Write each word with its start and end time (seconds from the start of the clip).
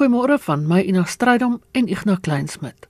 Goeiemôre 0.00 0.38
van 0.40 0.62
my 0.64 0.78
Ina 0.80 1.02
Strydom 1.04 1.58
en 1.76 1.88
Ignas 1.92 2.22
Kleinsmid. 2.24 2.86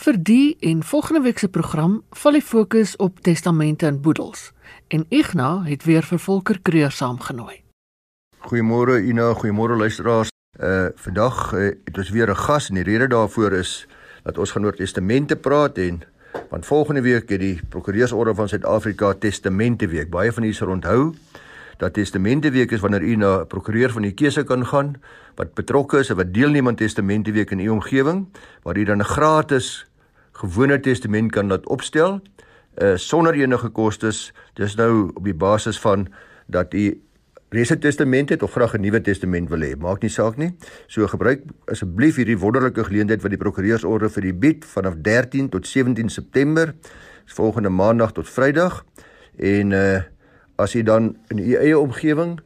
Vir 0.00 0.16
die 0.16 0.56
en 0.64 0.78
volgende 0.80 1.20
week 1.20 1.38
se 1.38 1.48
program 1.52 1.98
val 2.16 2.38
die 2.38 2.40
fokus 2.40 2.94
op 3.04 3.18
testamente 3.20 3.84
en 3.84 3.98
boedels 4.00 4.46
en 4.88 5.04
Ignas 5.12 5.68
het 5.68 5.84
weer 5.84 6.08
vir 6.08 6.22
Volker 6.24 6.62
Kreur 6.64 6.88
saamgenooi. 6.88 7.58
Goeiemôre 8.48 8.96
Ina, 9.04 9.34
goeiemôre 9.36 9.76
luisteraars. 9.76 10.32
Uh 10.56 10.88
vandag 11.04 11.52
uh, 11.52 11.68
het 11.84 11.98
ons 11.98 12.10
weer 12.16 12.32
'n 12.32 12.42
gas 12.46 12.70
en 12.72 12.80
die 12.80 12.88
rede 12.88 13.12
daarvoor 13.12 13.52
is 13.52 13.86
dat 14.22 14.38
ons 14.38 14.50
gaan 14.50 14.64
oor 14.64 14.76
testamente 14.76 15.36
praat 15.36 15.78
en 15.78 16.00
want 16.50 16.66
volgende 16.66 17.02
week 17.02 17.28
het 17.28 17.40
die 17.40 17.60
Prokureursorde 17.68 18.34
van 18.34 18.48
Suid-Afrika 18.48 19.12
Testamente 19.12 19.86
Week. 19.86 20.10
Baie 20.10 20.32
van 20.32 20.42
julle 20.42 20.56
sal 20.56 20.68
onthou 20.68 21.12
dat 21.76 21.92
Testamente 21.92 22.50
Week 22.50 22.70
is 22.70 22.80
wanneer 22.80 23.02
u 23.02 23.16
na 23.16 23.40
'n 23.40 23.46
prokureur 23.46 23.90
van 23.90 24.04
u 24.04 24.10
keuse 24.10 24.44
kan 24.44 24.66
gaan 24.66 25.00
wat 25.34 25.54
betrokke 25.54 25.98
is 25.98 26.10
en 26.10 26.16
wat 26.16 26.34
deelneem 26.34 26.68
aan 26.68 26.74
Testamente 26.74 27.32
Week 27.32 27.50
in 27.50 27.58
u 27.58 27.68
omgewing 27.68 28.28
waar 28.62 28.76
u 28.76 28.84
dan 28.84 28.98
'n 28.98 29.04
gratis 29.04 29.86
gewone 30.32 30.80
testament 30.80 31.32
kan 31.32 31.46
laat 31.46 31.66
opstel 31.66 32.20
uh 32.82 32.96
sonder 32.96 33.34
enige 33.34 33.68
kostes. 33.68 34.32
Dis 34.54 34.74
nou 34.74 35.10
op 35.14 35.24
die 35.24 35.34
basis 35.34 35.78
van 35.80 36.08
dat 36.46 36.74
u 36.74 37.00
reeds 37.48 37.70
'n 37.70 37.78
testament 37.78 38.28
het 38.28 38.42
of 38.42 38.52
graag 38.52 38.74
'n 38.74 38.80
nuwe 38.80 39.00
testament 39.00 39.48
wil 39.48 39.60
hê. 39.60 39.76
Maak 39.78 40.02
nie 40.02 40.10
saak 40.10 40.36
nie. 40.36 40.56
So 40.86 41.06
gebruik 41.06 41.42
asseblief 41.64 42.16
hierdie 42.16 42.38
wonderlike 42.38 42.84
geleentheid 42.84 43.22
wat 43.22 43.30
die 43.30 43.38
prokureursorde 43.38 44.08
vir 44.08 44.24
u 44.24 44.34
bied 44.34 44.64
vanaf 44.64 44.94
13 44.96 45.48
tot 45.48 45.66
17 45.66 46.08
September. 46.08 46.74
Volgende 47.24 47.68
maandag 47.68 48.12
tot 48.12 48.28
Vrydag. 48.28 48.84
En 49.36 49.70
uh 49.70 50.00
as 50.56 50.74
jy 50.74 50.82
dan 50.82 51.16
in 51.30 51.38
u 51.38 51.54
eie 51.56 51.78
omgewing 51.78 52.38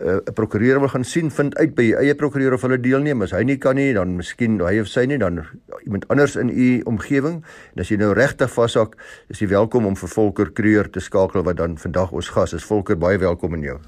uh, 0.00 0.16
'n 0.24 0.32
prokureur 0.32 0.78
wil 0.78 0.88
gaan 0.88 1.04
sien, 1.04 1.30
vind 1.30 1.56
uit 1.56 1.74
by 1.74 1.82
u 1.82 1.92
eie 1.92 2.14
prokureur 2.14 2.52
of 2.52 2.62
hulle 2.62 2.80
deelneem. 2.80 3.22
As 3.22 3.30
hy 3.30 3.42
nie 3.42 3.58
kan 3.58 3.74
nie, 3.74 3.92
dan 3.92 4.16
miskien 4.16 4.60
hy 4.60 4.78
of 4.80 4.88
sy 4.88 5.06
nie, 5.06 5.18
dan 5.18 5.44
iemand 5.84 6.08
anders 6.08 6.36
in 6.36 6.48
u 6.48 6.82
omgewing. 6.84 7.42
En 7.74 7.80
as 7.82 7.88
jy 7.88 7.96
nou 7.96 8.12
regtig 8.12 8.50
vashak, 8.50 8.96
is 9.28 9.38
jy 9.38 9.48
welkom 9.48 9.86
om 9.86 9.96
vir 9.96 10.08
Volker 10.08 10.50
Kreur 10.50 10.90
te 10.90 11.00
skakel 11.00 11.42
wat 11.42 11.56
dan 11.56 11.78
vandag 11.78 12.12
ons 12.12 12.28
gas 12.28 12.52
is. 12.52 12.64
Volker, 12.64 12.98
baie 12.98 13.18
welkom 13.18 13.54
in 13.54 13.62
jou. 13.62 13.78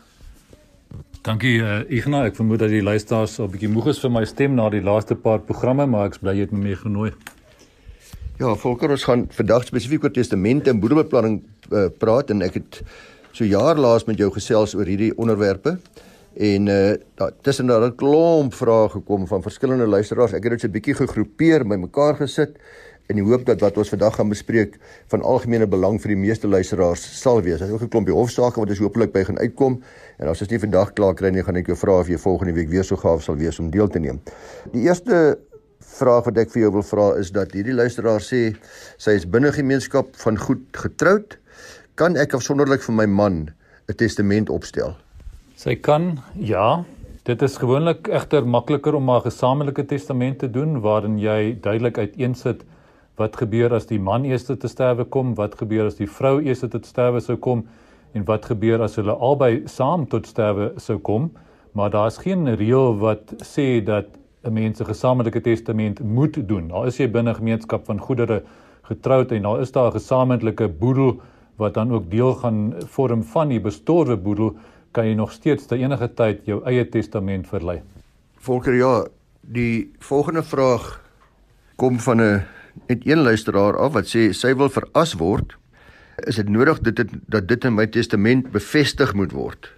Dankie 1.22 1.60
uh, 1.60 1.82
Ignas. 1.88 2.30
Ek 2.30 2.36
vermoed 2.36 2.58
dat 2.58 2.72
die 2.72 2.82
luisteraars 2.82 3.38
al 3.38 3.46
'n 3.46 3.52
bietjie 3.52 3.68
moeg 3.68 3.90
is 3.92 4.00
vir 4.00 4.10
my 4.10 4.24
stem 4.24 4.54
na 4.54 4.70
die 4.70 4.82
laaste 4.82 5.14
paar 5.14 5.38
programme, 5.38 5.86
maar 5.86 6.06
ek's 6.06 6.18
bly 6.18 6.34
jy 6.34 6.40
het 6.48 6.52
my 6.52 6.58
meegenooi. 6.58 7.12
Ja, 8.40 8.54
Volker, 8.56 8.90
ons 8.90 9.04
gaan 9.04 9.26
vandag 9.28 9.66
spesifiek 9.68 10.04
oor 10.04 10.10
testamente 10.10 10.70
en 10.70 10.80
boedelbeplanning 10.80 11.42
uh, 11.72 11.88
praat 11.98 12.30
en 12.30 12.40
ek 12.42 12.54
het 12.54 12.82
so 13.32 13.44
jaar 13.44 13.78
laas 13.78 14.04
met 14.04 14.18
jou 14.18 14.30
gesels 14.32 14.74
oor 14.74 14.86
hierdie 14.86 15.12
onderwerpe. 15.16 15.78
En 16.34 16.66
uh 16.66 17.28
tussen 17.42 17.66
daar 17.66 17.86
'n 17.86 17.96
klomp 17.96 18.54
vrae 18.54 18.88
gekom 18.88 19.26
van 19.26 19.42
verskillende 19.42 19.86
luisteraars. 19.86 20.32
Ek 20.32 20.42
het 20.42 20.52
dit 20.52 20.60
so 20.60 20.66
'n 20.66 20.72
bietjie 20.72 20.94
gegroepeer, 20.94 21.66
bymekaar 21.66 22.16
gesit 22.16 22.56
in 23.10 23.18
die 23.18 23.26
hoop 23.26 23.44
dat 23.46 23.60
wat 23.64 23.78
ons 23.80 23.90
vandag 23.90 24.14
gaan 24.14 24.30
bespreek 24.30 24.76
van 25.10 25.22
algemene 25.26 25.66
belang 25.66 25.98
vir 26.02 26.14
die 26.14 26.20
meeste 26.20 26.48
luisteraars 26.48 27.02
sal 27.20 27.42
wees. 27.42 27.58
Daar's 27.58 27.72
ook 27.72 27.82
'n 27.82 27.88
klompie 27.88 28.14
hofsaake 28.14 28.60
wat 28.60 28.68
ons 28.68 28.78
hopelik 28.78 29.12
by 29.12 29.24
gaan 29.24 29.38
uitkom 29.38 29.82
en 30.18 30.28
as 30.28 30.40
ons 30.40 30.50
nie 30.50 30.58
vandag 30.58 30.92
klaar 30.92 31.14
kry 31.14 31.30
nie, 31.30 31.42
gaan 31.42 31.56
ek 31.56 31.66
jou 31.66 31.76
vra 31.76 31.98
of 31.98 32.08
jy 32.08 32.18
volgende 32.18 32.52
week 32.52 32.68
weer 32.68 32.84
so 32.84 32.96
gaaf 32.96 33.22
sal 33.22 33.36
wees 33.36 33.58
om 33.58 33.70
deel 33.70 33.88
te 33.88 33.98
neem. 33.98 34.20
Die 34.72 34.82
eerste 34.82 35.38
vraag 35.78 36.24
wat 36.24 36.38
ek 36.38 36.50
vir 36.50 36.62
jou 36.62 36.72
wil 36.72 36.82
vra 36.82 37.18
is 37.18 37.30
dat 37.30 37.52
hierdie 37.52 37.74
luisteraar 37.74 38.20
sê 38.20 38.54
sy 38.96 39.10
is 39.10 39.26
binne 39.28 39.52
gemeenskap 39.52 40.16
van 40.16 40.38
goed 40.38 40.62
getroud. 40.72 41.38
Kan 41.94 42.16
ek 42.16 42.34
afsonderlik 42.34 42.82
vir 42.82 42.94
my 42.94 43.06
man 43.06 43.50
'n 43.88 43.94
testament 43.94 44.50
opstel? 44.50 44.96
Sy 45.56 45.74
kan 45.74 46.20
ja, 46.34 46.84
Dit 47.28 47.42
is 47.44 47.58
gewoonlik 47.60 48.08
egter 48.08 48.46
makliker 48.48 48.94
om 48.96 49.10
'n 49.10 49.20
gesamentlike 49.20 49.84
testament 49.86 50.38
te 50.38 50.50
doen 50.50 50.80
waarin 50.80 51.18
jy 51.18 51.58
duidelik 51.60 51.98
uiteensit 51.98 52.64
wat 53.16 53.36
gebeur 53.36 53.74
as 53.74 53.86
die 53.86 53.98
man 54.00 54.24
eers 54.24 54.44
te 54.44 54.68
sterwe 54.68 55.04
kom, 55.04 55.34
wat 55.34 55.54
gebeur 55.54 55.86
as 55.86 55.94
die 55.94 56.08
vrou 56.08 56.40
eers 56.40 56.60
te 56.60 56.80
sterwe 56.82 57.20
sou 57.20 57.36
kom 57.36 57.66
en 58.14 58.24
wat 58.24 58.44
gebeur 58.44 58.82
as 58.82 58.96
hulle 58.96 59.12
albei 59.12 59.62
saam 59.66 60.06
tot 60.06 60.26
sterwe 60.26 60.72
sou 60.76 60.98
kom, 60.98 61.30
maar 61.72 61.90
daar's 61.90 62.18
geen 62.18 62.48
reël 62.56 62.98
wat 62.98 63.34
sê 63.44 63.84
dat 63.84 64.06
'n 64.44 64.52
mens 64.52 64.80
'n 64.80 64.86
gesamentlike 64.86 65.40
testament 65.40 66.00
moet 66.00 66.48
doen. 66.48 66.68
Daar 66.68 66.86
is 66.86 66.96
jy 66.98 67.06
binne 67.06 67.34
gemeenskap 67.34 67.84
van 67.84 68.00
goedere 68.00 68.42
getroud 68.82 69.32
en 69.32 69.42
daar 69.42 69.60
is 69.60 69.72
daar 69.72 69.90
'n 69.90 69.98
gesamentlike 70.00 70.68
boedel 70.68 71.20
wat 71.60 71.76
dan 71.76 71.92
ook 71.92 72.10
deel 72.10 72.34
gaan 72.40 72.60
vorm 72.94 73.22
van 73.22 73.52
die 73.52 73.60
bestorwe 73.60 74.16
boedel, 74.16 74.54
kan 74.96 75.06
jy 75.06 75.14
nog 75.14 75.32
steeds 75.32 75.68
te 75.70 75.78
enige 75.78 76.08
tyd 76.18 76.46
jou 76.48 76.62
eie 76.66 76.84
testament 76.88 77.46
verlei. 77.46 77.80
Volker 78.40 78.74
ja, 78.74 78.94
die 79.40 79.92
volgende 80.02 80.42
vraag 80.42 80.96
kom 81.76 82.00
van 82.00 82.20
'n 82.20 82.42
net 82.88 83.06
een 83.06 83.22
luisteraar 83.22 83.76
af 83.76 83.92
wat 83.92 84.06
sê 84.06 84.30
sy 84.32 84.54
wil 84.54 84.68
veras 84.68 85.14
word. 85.14 85.56
Is 86.26 86.36
dit 86.36 86.48
nodig 86.48 86.80
dit 86.80 86.98
het, 86.98 87.10
dat 87.26 87.48
dit 87.48 87.64
in 87.64 87.74
my 87.74 87.86
testament 87.86 88.50
bevestig 88.52 89.14
moet 89.14 89.32
word? 89.32 89.70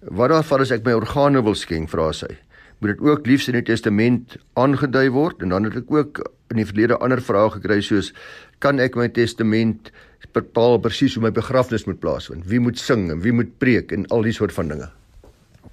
Wat 0.00 0.30
daarvan 0.30 0.60
as 0.60 0.70
ek 0.70 0.84
my 0.84 0.92
organe 0.92 1.42
wil 1.42 1.54
skenk, 1.54 1.90
vra 1.92 2.12
sy. 2.12 2.38
Moet 2.80 2.96
dit 2.96 3.00
ook 3.00 3.26
liefs 3.26 3.48
in 3.48 3.54
die 3.54 3.62
testament 3.62 4.36
aangedui 4.52 5.10
word? 5.10 5.42
En 5.42 5.48
dan 5.48 5.64
het 5.64 5.76
ek 5.76 5.90
ook 5.90 6.22
in 6.50 6.56
die 6.56 6.66
verlede 6.66 6.98
ander 6.98 7.20
vrae 7.20 7.50
gekry 7.50 7.80
soos 7.84 8.12
kan 8.58 8.80
ek 8.80 8.96
my 8.96 9.08
testament 9.08 9.92
bepaal 10.32 10.78
presies 10.78 11.14
hoe 11.16 11.24
my 11.24 11.32
begrafnis 11.34 11.86
moet 11.88 12.00
plaasvind? 12.00 12.46
Wie 12.46 12.60
moet 12.60 12.78
sing 12.78 13.10
en 13.10 13.20
wie 13.24 13.32
moet 13.32 13.58
preek 13.58 13.92
en 13.92 14.06
al 14.14 14.22
die 14.26 14.34
soort 14.36 14.52
van 14.52 14.68
dinge? 14.68 14.90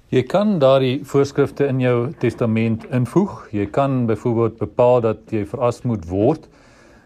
Jy 0.08 0.22
kan 0.24 0.54
daardie 0.56 1.02
voorskrifte 1.04 1.66
in 1.68 1.82
jou 1.82 1.96
testament 2.22 2.86
invoeg. 2.96 3.42
Jy 3.52 3.66
kan 3.76 4.06
byvoorbeeld 4.08 4.56
bepaal 4.56 5.02
dat 5.04 5.34
jy 5.34 5.42
veras 5.50 5.82
moet 5.84 6.06
word. 6.08 6.46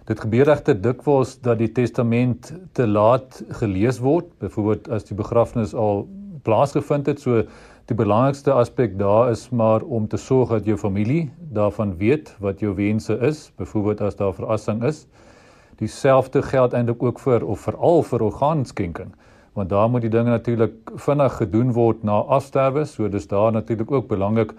Dit 0.06 0.22
gebeur 0.22 0.46
regter 0.46 0.78
dikwels 0.78 1.34
dat 1.42 1.58
die 1.58 1.70
testament 1.74 2.52
te 2.78 2.86
laat 2.86 3.40
gelees 3.58 3.98
word, 4.02 4.30
byvoorbeeld 4.38 4.88
as 4.94 5.08
die 5.10 5.18
begrafnis 5.18 5.74
al 5.74 6.06
plaasgevind 6.46 7.10
het. 7.10 7.18
So 7.22 7.42
die 7.90 7.98
belangrikste 7.98 8.54
aspek 8.54 8.94
daar 8.98 9.32
is 9.32 9.48
maar 9.50 9.82
om 9.82 10.06
te 10.06 10.18
sorg 10.18 10.54
dat 10.54 10.70
jou 10.70 10.78
familie 10.78 11.24
daarvan 11.54 11.96
weet 11.98 12.30
wat 12.38 12.62
jou 12.62 12.70
wense 12.78 13.18
is, 13.18 13.48
byvoorbeeld 13.58 14.06
as 14.06 14.18
daar 14.18 14.34
verassing 14.38 14.82
is. 14.86 15.08
Dieselfde 15.82 16.42
geld 16.46 16.72
eintlik 16.78 17.02
ook 17.02 17.18
vir 17.18 17.42
of 17.42 17.66
veral 17.66 18.04
vir 18.06 18.22
orgaanskenking 18.22 19.10
want 19.52 19.68
daar 19.68 19.90
moet 19.90 20.00
die 20.00 20.10
dinge 20.10 20.30
natuurlik 20.30 20.92
vinnig 20.96 21.34
gedoen 21.36 21.72
word 21.76 22.04
na 22.08 22.22
afsterwe, 22.32 22.86
so 22.88 23.08
dis 23.08 23.26
daar 23.28 23.52
natuurlik 23.52 23.90
ook 23.90 24.06
belangrik 24.08 24.54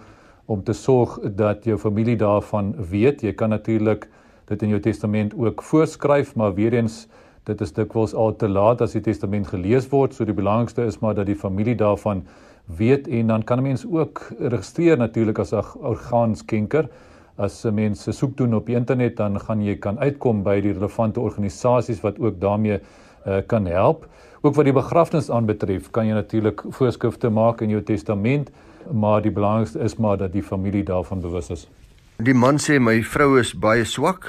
om 0.45 0.63
te 0.63 0.73
sorg 0.73 1.17
dat 1.23 1.63
jou 1.66 1.78
familie 1.81 2.17
daarvan 2.17 2.73
weet. 2.89 3.23
Jy 3.25 3.34
kan 3.34 3.50
natuurlik 3.50 4.06
dit 4.51 4.61
in 4.61 4.69
jou 4.75 4.79
testament 4.84 5.34
ook 5.34 5.63
voorskryf, 5.63 6.35
maar 6.35 6.53
weer 6.53 6.73
eens 6.78 7.07
dit 7.44 7.61
is 7.61 7.73
dikwels 7.73 8.13
al 8.13 8.35
te 8.35 8.50
laat 8.50 8.81
as 8.81 8.94
die 8.94 9.01
testament 9.01 9.47
gelees 9.47 9.90
word, 9.90 10.13
so 10.13 10.25
die 10.25 10.35
belangrikste 10.35 10.85
is 10.85 11.00
maar 11.01 11.16
dat 11.16 11.25
die 11.25 11.40
familie 11.40 11.75
daarvan 11.75 12.22
weet 12.78 13.07
en 13.07 13.28
dan 13.28 13.44
kan 13.44 13.59
'n 13.59 13.63
mens 13.63 13.85
ook 13.85 14.22
registreer 14.40 14.97
natuurlik 14.97 15.40
as 15.40 15.53
'n 15.53 15.63
orgaanskenker. 15.81 16.90
As 17.36 17.66
'n 17.66 17.74
mens 17.74 18.08
soek 18.18 18.38
doen 18.38 18.54
op 18.54 18.66
die 18.66 18.76
internet, 18.76 19.18
dan 19.18 19.40
gaan 19.40 19.62
jy 19.62 19.76
kan 19.76 20.00
uitkom 20.00 20.44
by 20.44 20.62
die 20.62 20.74
relevante 20.74 21.20
organisasies 21.20 22.02
wat 22.02 22.20
ook 22.20 22.40
daarmee 22.40 22.80
uh, 23.28 23.38
kan 23.48 23.66
help. 23.66 24.08
Ook 24.42 24.56
wat 24.56 24.66
die 24.66 24.74
begrafnis 24.74 25.30
aanbetref, 25.32 25.90
kan 25.92 26.08
jy 26.08 26.14
natuurlik 26.14 26.62
voorskrifte 26.70 27.30
maak 27.30 27.62
in 27.62 27.70
jou 27.70 27.82
testament, 27.82 28.52
maar 28.92 29.22
die 29.22 29.32
belangrikste 29.32 29.80
is 29.80 29.96
maar 29.96 30.18
dat 30.18 30.32
die 30.32 30.44
familie 30.44 30.84
daarvan 30.84 31.22
bewus 31.22 31.50
is. 31.50 31.68
Die 32.18 32.34
man 32.34 32.60
sê 32.60 32.80
my 32.80 33.02
vrou 33.04 33.40
is 33.40 33.54
baie 33.54 33.86
swak. 33.86 34.28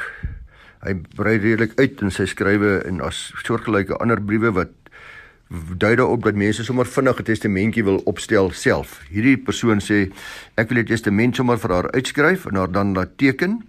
Hy 0.84 0.94
brei 1.16 1.36
redelik 1.36 1.74
uit 1.80 2.00
in 2.00 2.10
sy 2.10 2.24
skrywe 2.24 2.78
en 2.88 3.00
as 3.00 3.32
soortgelyke 3.44 3.96
ander 4.00 4.20
briewe 4.20 4.52
wat 4.52 4.72
dui 5.76 5.96
daarop 5.96 6.24
dat 6.24 6.34
mense 6.34 6.64
sommer 6.64 6.86
vinnig 6.86 7.18
'n 7.18 7.22
testamentjie 7.22 7.84
wil 7.84 8.00
opstel 8.04 8.50
self. 8.50 9.00
Hierdie 9.10 9.36
persoon 9.36 9.80
sê 9.80 10.12
ek 10.56 10.68
wil 10.68 10.78
'n 10.78 10.84
testament 10.84 11.36
sommer 11.36 11.58
vir 11.58 11.70
haar 11.70 11.90
uitskryf 11.90 12.46
en 12.46 12.56
haar 12.56 12.72
dan 12.72 12.94
laat 12.94 13.18
teken. 13.18 13.62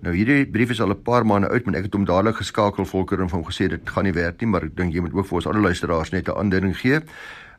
Nou 0.00 0.14
hierdie 0.14 0.46
brief 0.46 0.70
is 0.70 0.80
al 0.80 0.90
'n 0.90 1.02
paar 1.02 1.26
maande 1.26 1.48
oud, 1.48 1.64
maar 1.64 1.74
ek 1.74 1.82
het 1.82 1.92
hom 1.92 2.04
dadelik 2.04 2.36
geskakel 2.36 2.84
volker 2.84 3.20
en 3.20 3.28
vir 3.28 3.38
hom 3.38 3.46
gesê 3.46 3.68
dit 3.68 3.80
gaan 3.84 4.04
nie 4.04 4.12
werk 4.12 4.40
nie, 4.40 4.50
maar 4.50 4.64
ek 4.64 4.76
dink 4.76 4.92
jy 4.92 5.00
moet 5.00 5.14
ook 5.14 5.26
vir 5.26 5.34
ons 5.34 5.46
ander 5.46 5.62
luisteraars 5.62 6.10
net 6.10 6.28
'n 6.28 6.36
aanduiding 6.36 6.76
gee. 6.76 7.00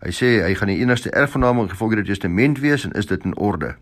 Hy 0.01 0.11
sê 0.11 0.43
hy 0.43 0.53
gaan 0.55 0.67
die 0.67 0.79
enigste 0.79 1.09
erfgename 1.09 1.61
in 1.61 1.69
gevolg 1.69 1.95
dit 1.95 2.05
testament 2.05 2.59
wees 2.59 2.85
en 2.85 2.91
is 2.91 3.05
dit 3.05 3.23
in 3.25 3.37
orde? 3.37 3.75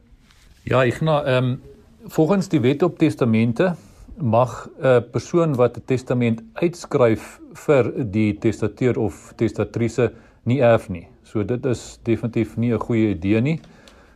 Ja, 0.64 0.84
ek 0.84 1.02
nou 1.02 1.26
ehm 1.26 1.44
um, 1.44 1.62
volgens 2.08 2.48
die 2.50 2.60
wet 2.60 2.84
op 2.84 2.98
testamente 2.98 3.76
mag 4.18 4.70
'n 4.82 5.04
persoon 5.12 5.56
wat 5.56 5.78
'n 5.78 5.84
testament 5.86 6.44
uitskryf 6.54 7.40
vir 7.54 7.92
die 8.12 8.38
testateur 8.38 9.00
of 9.00 9.34
testatrice 9.36 10.12
nie 10.44 10.62
erf 10.62 10.90
nie. 10.90 11.08
So 11.24 11.44
dit 11.44 11.66
is 11.66 12.00
definitief 12.04 12.58
nie 12.58 12.74
'n 12.74 12.80
goeie 12.80 13.10
idee 13.10 13.42
nie. 13.42 13.60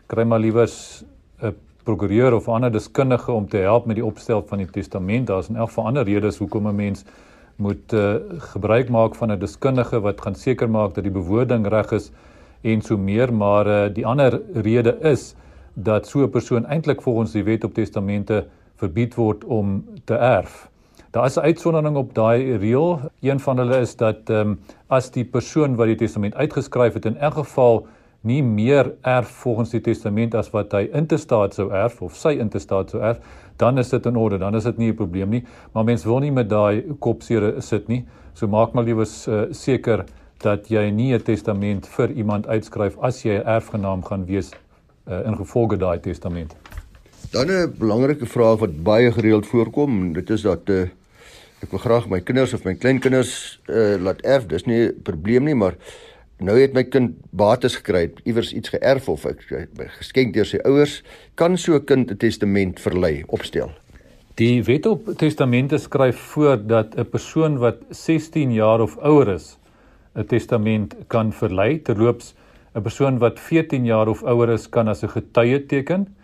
Kry 0.08 0.24
maar 0.24 0.40
liewers 0.40 1.04
'n 1.42 1.56
prokureur 1.84 2.34
of 2.34 2.48
ander 2.48 2.72
deskundige 2.72 3.32
om 3.32 3.48
te 3.48 3.58
help 3.58 3.86
met 3.86 3.96
die 3.96 4.06
opstel 4.06 4.44
van 4.48 4.58
die 4.58 4.68
testament. 4.68 5.28
Daar's 5.28 5.50
in 5.50 5.56
elk 5.56 5.68
geval 5.68 5.86
ander 5.86 6.04
redes 6.04 6.38
hoekom 6.38 6.68
'n 6.68 6.76
mens 6.76 7.04
moet 7.56 7.94
uh, 7.94 8.16
gebruik 8.54 8.90
maak 8.90 9.16
van 9.16 9.32
'n 9.32 9.40
deskundige 9.40 10.00
wat 10.00 10.22
gaan 10.22 10.36
seker 10.36 10.70
maak 10.70 10.94
dat 10.94 11.04
die 11.04 11.14
bewoording 11.14 11.68
reg 11.68 11.92
is 11.92 12.12
en 12.62 12.82
so 12.82 12.98
meer, 12.98 13.34
maar 13.34 13.68
uh, 13.68 13.94
die 13.94 14.06
ander 14.06 14.42
rede 14.54 14.98
is 15.02 15.36
dat 15.74 16.08
so 16.08 16.24
'n 16.24 16.30
persoon 16.30 16.66
eintlik 16.66 17.02
volgens 17.02 17.32
die 17.32 17.44
wet 17.44 17.64
op 17.64 17.74
testamente 17.74 18.46
verbied 18.78 19.16
word 19.16 19.44
om 19.44 19.86
te 20.06 20.16
erf. 20.16 20.70
Daar 21.12 21.26
is 21.26 21.36
'n 21.38 21.40
uitsondering 21.50 21.96
op 21.96 22.14
daai 22.14 22.58
reël. 22.58 23.00
Een 23.22 23.40
van 23.40 23.58
hulle 23.58 23.80
is 23.80 23.96
dat 23.96 24.30
ehm 24.30 24.40
um, 24.40 24.60
as 24.88 25.12
die 25.12 25.26
persoon 25.26 25.76
wat 25.76 25.88
die 25.88 25.96
testament 25.96 26.36
uitgeskryf 26.36 26.94
het 26.94 27.06
in 27.06 27.18
elk 27.18 27.34
geval 27.34 27.88
nie 28.22 28.44
meer 28.44 28.94
erf 29.02 29.28
volgens 29.28 29.70
die 29.70 29.82
testament 29.82 30.36
as 30.36 30.50
wat 30.50 30.72
hy 30.72 30.90
intestaat 30.94 31.54
sou 31.54 31.72
erf 31.72 32.02
of 32.02 32.16
sy 32.16 32.36
intestaat 32.40 32.90
sou 32.90 33.02
erf, 33.02 33.20
dan 33.58 33.78
is 33.78 33.90
dit 33.90 34.06
in 34.06 34.16
orde, 34.16 34.38
dan 34.38 34.56
is 34.56 34.64
dit 34.64 34.78
nie 34.78 34.92
'n 34.92 34.96
probleem 34.96 35.30
nie. 35.30 35.44
Maar 35.72 35.84
mens 35.84 36.04
wil 36.04 36.20
nie 36.20 36.32
met 36.32 36.50
daai 36.50 36.84
kopseere 37.00 37.62
sit 37.62 37.88
nie. 37.88 38.06
So 38.34 38.48
maak 38.48 38.74
maar 38.74 38.84
liewer 38.84 39.08
uh, 39.28 39.46
seker 39.52 40.06
dat 40.38 40.70
jy 40.70 40.90
nie 40.90 41.14
'n 41.14 41.22
testament 41.22 41.88
vir 41.88 42.12
iemand 42.12 42.48
uitskryf 42.48 42.98
as 43.02 43.24
jy 43.24 43.38
'n 43.38 43.46
erfgenaam 43.46 44.04
gaan 44.04 44.26
wees 44.26 44.52
uh, 45.08 45.26
in 45.26 45.36
gevolge 45.36 45.78
daai 45.78 46.00
testament. 46.00 46.67
Dan 47.32 47.52
'n 47.52 47.74
belangrike 47.78 48.26
vraag 48.26 48.60
wat 48.60 48.84
baie 48.84 49.12
gereeld 49.12 49.48
voorkom, 49.48 50.14
dit 50.14 50.30
is 50.30 50.42
dat 50.42 50.70
uh, 50.70 50.82
ek 51.60 51.70
wil 51.70 51.80
graag 51.80 52.08
my 52.10 52.22
kinders 52.22 52.54
of 52.54 52.64
my 52.64 52.74
kleinkinders 52.76 53.60
uh, 53.68 53.96
laat 54.00 54.22
erf. 54.22 54.46
Dis 54.46 54.64
nie 54.64 54.88
'n 54.88 55.02
probleem 55.04 55.44
nie, 55.44 55.56
maar 55.56 55.76
nou 56.40 56.60
het 56.60 56.74
my 56.74 56.84
kind 56.84 57.16
bates 57.30 57.76
gekry, 57.76 58.12
iewers 58.24 58.54
iets 58.54 58.70
geërf 58.70 59.10
of 59.10 59.26
ek 59.26 59.44
geskenk 60.00 60.34
deur 60.34 60.46
sy 60.46 60.58
ouers, 60.64 61.04
kan 61.36 61.58
so 61.58 61.76
'n 61.76 61.86
kind 61.86 62.12
'n 62.12 62.18
testament 62.18 62.80
verlei, 62.80 63.24
opstel. 63.28 63.72
Die 64.36 64.64
wet 64.64 64.86
op 64.86 65.18
testamente 65.18 65.78
skryf 65.78 66.16
voor 66.16 66.68
dat 66.68 66.96
'n 66.96 67.10
persoon 67.10 67.58
wat 67.58 67.78
16 67.90 68.54
jaar 68.54 68.82
of 68.82 68.98
ouer 68.98 69.34
is, 69.34 69.58
'n 70.16 70.26
testament 70.26 70.96
kan 71.08 71.34
verlei. 71.34 71.82
Terloops, 71.82 72.36
'n 72.76 72.82
persoon 72.82 73.18
wat 73.18 73.40
14 73.40 73.86
jaar 73.86 74.08
of 74.08 74.24
ouer 74.24 74.50
is, 74.50 74.70
kan 74.70 74.88
as 74.88 75.04
'n 75.04 75.10
getuie 75.10 75.66
teken. 75.66 76.16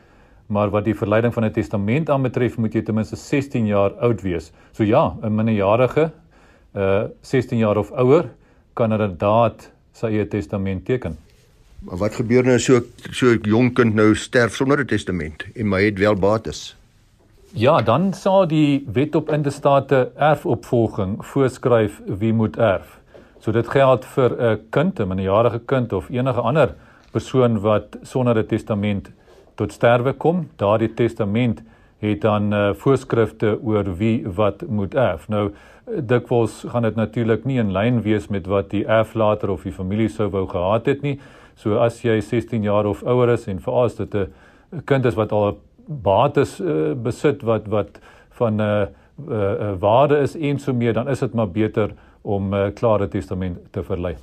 Maar 0.47 0.69
wat 0.69 0.85
die 0.85 0.95
verleiding 0.95 1.33
van 1.33 1.45
'n 1.45 1.51
testament 1.51 2.09
aanbetref, 2.09 2.57
moet 2.57 2.73
jy 2.73 2.81
ten 2.81 2.95
minste 2.95 3.15
16 3.15 3.65
jaar 3.65 3.91
oud 3.91 4.21
wees. 4.21 4.51
So 4.71 4.83
ja, 4.83 5.15
'n 5.21 5.35
minderjarige, 5.35 6.11
uh 6.75 7.03
16 7.21 7.57
jaar 7.57 7.77
of 7.77 7.91
ouer, 7.91 8.29
kan 8.73 8.91
inderdaad 8.91 9.71
sy 9.91 10.05
eie 10.05 10.27
testament 10.27 10.85
teken. 10.85 11.17
Maar 11.79 11.97
wat 11.97 12.15
gebeur 12.15 12.43
nou 12.43 12.59
so 12.59 12.81
so 13.11 13.33
'n 13.33 13.39
jong 13.43 13.73
kind 13.73 13.95
nou 13.95 14.15
sterf 14.15 14.55
sonder 14.55 14.79
'n 14.79 14.85
testament 14.85 15.45
en 15.55 15.69
my 15.69 15.83
het 15.83 15.99
wel 15.99 16.15
bates? 16.15 16.75
Ja, 17.55 17.81
dan 17.81 18.13
sal 18.13 18.47
die 18.47 18.85
wet 18.93 19.15
op 19.15 19.29
intestate 19.29 20.11
erfopvolging 20.15 21.25
voorskryf 21.25 22.01
wie 22.05 22.33
moet 22.33 22.57
erf. 22.57 22.99
So 23.39 23.51
dit 23.51 23.67
geld 23.67 24.05
vir 24.05 24.31
'n 24.41 24.59
kind, 24.69 24.99
'n 24.99 25.07
minderjarige 25.07 25.59
kind 25.65 25.93
of 25.93 26.09
enige 26.09 26.41
ander 26.41 26.75
persoon 27.11 27.59
wat 27.59 27.97
sonder 28.01 28.37
'n 28.37 28.45
testament 28.47 29.09
tot 29.55 29.71
sterwe 29.71 30.13
kom. 30.13 30.47
Daardie 30.55 30.93
testament 30.93 31.61
het 32.03 32.21
dan 32.21 32.53
uh, 32.53 32.73
voorskrifte 32.75 33.57
oor 33.63 33.95
wie 33.97 34.23
wat 34.27 34.65
moet 34.67 34.95
erf. 34.95 35.27
Nou 35.27 35.51
dikwels 35.87 36.63
gaan 36.67 36.87
dit 36.87 36.95
natuurlik 36.95 37.45
nie 37.45 37.59
in 37.59 37.71
lyn 37.71 38.01
wees 38.03 38.27
met 38.27 38.47
wat 38.47 38.69
die 38.71 38.85
erflater 38.85 39.51
of 39.51 39.63
die 39.63 39.75
familie 39.75 40.09
sou 40.09 40.29
wou 40.31 40.47
gehad 40.47 40.85
het 40.85 41.01
nie. 41.01 41.19
So 41.55 41.79
as 41.83 42.01
jy 42.03 42.19
16 42.21 42.63
jaar 42.63 42.87
of 42.89 43.03
ouer 43.03 43.33
is 43.35 43.47
en 43.47 43.61
veral 43.61 43.91
as 43.91 43.95
dit 43.95 44.15
'n 44.15 44.81
kind 44.85 45.05
is 45.05 45.15
wat 45.15 45.31
al 45.31 45.57
bates 45.85 46.59
uh, 46.59 46.93
besit 46.93 47.41
wat 47.43 47.67
wat 47.67 47.99
van 48.31 48.55
'n 48.55 48.61
uh, 48.61 48.87
uh, 49.29 49.35
uh, 49.35 49.73
waarde 49.79 50.17
is 50.17 50.35
en 50.35 50.59
so 50.59 50.73
meer, 50.73 50.93
dan 50.93 51.09
is 51.09 51.19
dit 51.19 51.33
maar 51.33 51.49
beter 51.49 51.93
om 52.21 52.49
'n 52.49 52.53
uh, 52.53 52.73
klare 52.73 53.07
testament 53.07 53.57
te 53.71 53.83
verlei. 53.83 54.15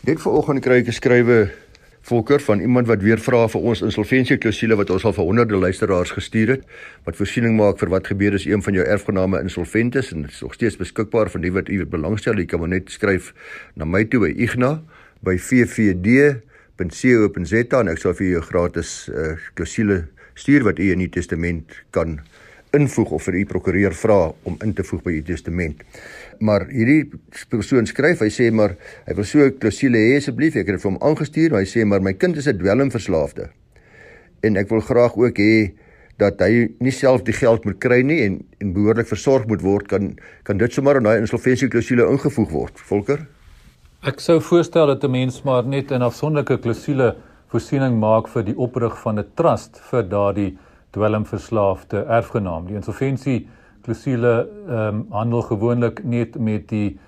Net 0.00 0.20
vanoggend 0.20 0.60
kry 0.60 0.74
ek 0.82 0.86
geskrywe 0.86 1.50
volker 2.06 2.40
van 2.40 2.60
iemand 2.60 2.86
wat 2.86 3.02
weer 3.02 3.18
vra 3.18 3.48
vir 3.50 3.60
ons 3.66 3.80
insolventie 3.82 4.36
klousule 4.38 4.76
wat 4.78 4.90
ons 4.94 5.04
al 5.08 5.14
vir 5.16 5.26
honderde 5.26 5.58
luisteraars 5.58 6.12
gestuur 6.14 6.48
het 6.54 6.62
wat 7.08 7.18
voorsiening 7.18 7.56
maak 7.58 7.80
vir 7.82 7.90
wat 7.90 8.06
gebeur 8.12 8.36
as 8.38 8.46
een 8.46 8.62
van 8.62 8.74
jou 8.78 8.84
erfgename 8.86 9.40
insolvent 9.42 9.98
is 9.98 10.12
en 10.14 10.22
dit 10.22 10.30
is 10.30 10.42
nog 10.44 10.54
steeds 10.54 10.78
beskikbaar 10.78 11.28
vir 11.34 11.40
die 11.42 11.54
wat 11.56 11.68
u 11.68 11.76
belangstel. 11.86 12.38
Jy 12.38 12.46
kan 12.52 12.60
maar 12.62 12.74
net 12.76 12.86
skryf 12.94 13.34
na 13.74 13.84
my 13.84 14.04
toe 14.06 14.20
by 14.22 14.32
igna 14.46 14.70
by 15.26 15.34
vvd.co.za 15.48 16.40
en 17.80 17.88
ek 17.90 17.98
sal 18.02 18.14
vir 18.20 18.28
jou 18.36 18.42
gratis 18.52 18.90
uh, 19.10 19.34
klousule 19.58 20.04
stuur 20.38 20.62
wat 20.68 20.78
u 20.78 20.92
in 20.92 21.02
die 21.02 21.10
testament 21.10 21.66
kan 21.90 22.20
invoeg 22.76 23.14
of 23.16 23.26
vir 23.28 23.40
u 23.40 23.44
prokureur 23.50 23.94
vra 23.94 24.18
om 24.48 24.58
in 24.64 24.74
te 24.76 24.84
voeg 24.84 25.02
by 25.02 25.14
u 25.18 25.22
testament. 25.22 25.82
Maar 26.40 26.66
hierdie 26.70 27.10
persoon 27.50 27.88
skryf, 27.88 28.20
hy 28.20 28.30
sê 28.32 28.50
maar 28.52 28.76
hy 29.06 29.14
wil 29.16 29.24
so 29.24 29.44
'n 29.44 29.58
klousule 29.58 29.98
hê 29.98 30.16
asseblief, 30.16 30.56
ek 30.56 30.66
het 30.66 30.76
dit 30.76 30.82
vir 30.82 30.90
hom 30.90 31.02
aangestuur, 31.02 31.50
maar 31.50 31.64
hy 31.64 31.70
sê 31.70 31.84
maar 31.84 32.00
my 32.00 32.12
kind 32.12 32.36
is 32.36 32.48
'n 32.48 32.58
dwelmverslaafde. 32.58 33.50
En 34.42 34.56
ek 34.56 34.68
wil 34.68 34.80
graag 34.80 35.16
ook 35.16 35.38
hê 35.38 35.72
dat 36.18 36.40
hy 36.40 36.68
nie 36.80 36.92
self 36.92 37.24
die 37.26 37.36
geld 37.36 37.64
moet 37.64 37.78
kry 37.80 38.02
nie 38.02 38.22
en 38.24 38.40
en 38.60 38.72
behoorlik 38.72 39.08
versorg 39.08 39.46
moet 39.46 39.62
word 39.62 39.88
kan 39.88 40.16
kan 40.44 40.58
dit 40.58 40.72
sommer 40.72 40.96
in 40.96 41.02
daai 41.02 41.18
insolventie 41.20 41.68
klousule 41.68 42.08
ingevoeg 42.08 42.50
word. 42.50 42.78
Volker? 42.90 43.26
Ek 44.02 44.20
sou 44.20 44.40
voorstel 44.40 44.86
dat 44.86 45.04
'n 45.04 45.10
mens 45.10 45.42
maar 45.44 45.64
net 45.64 45.90
'n 45.90 46.02
afsonderlike 46.02 46.58
klousule 46.62 47.16
voorsiening 47.52 47.98
maak 48.00 48.28
vir 48.28 48.42
die 48.42 48.56
oprig 48.56 48.96
van 49.02 49.18
'n 49.18 49.26
trust 49.34 49.80
vir 49.90 50.02
daardie 50.02 50.58
dwelmverslaafde 50.90 52.04
erfgenaam. 52.04 52.66
Die 52.66 52.74
insolventie 52.74 53.48
klousule 53.82 54.48
ehm 54.68 54.94
um, 54.94 55.06
handel 55.10 55.42
gewoonlik 55.42 56.04
net 56.04 56.38
met 56.38 56.68
die 56.68 56.98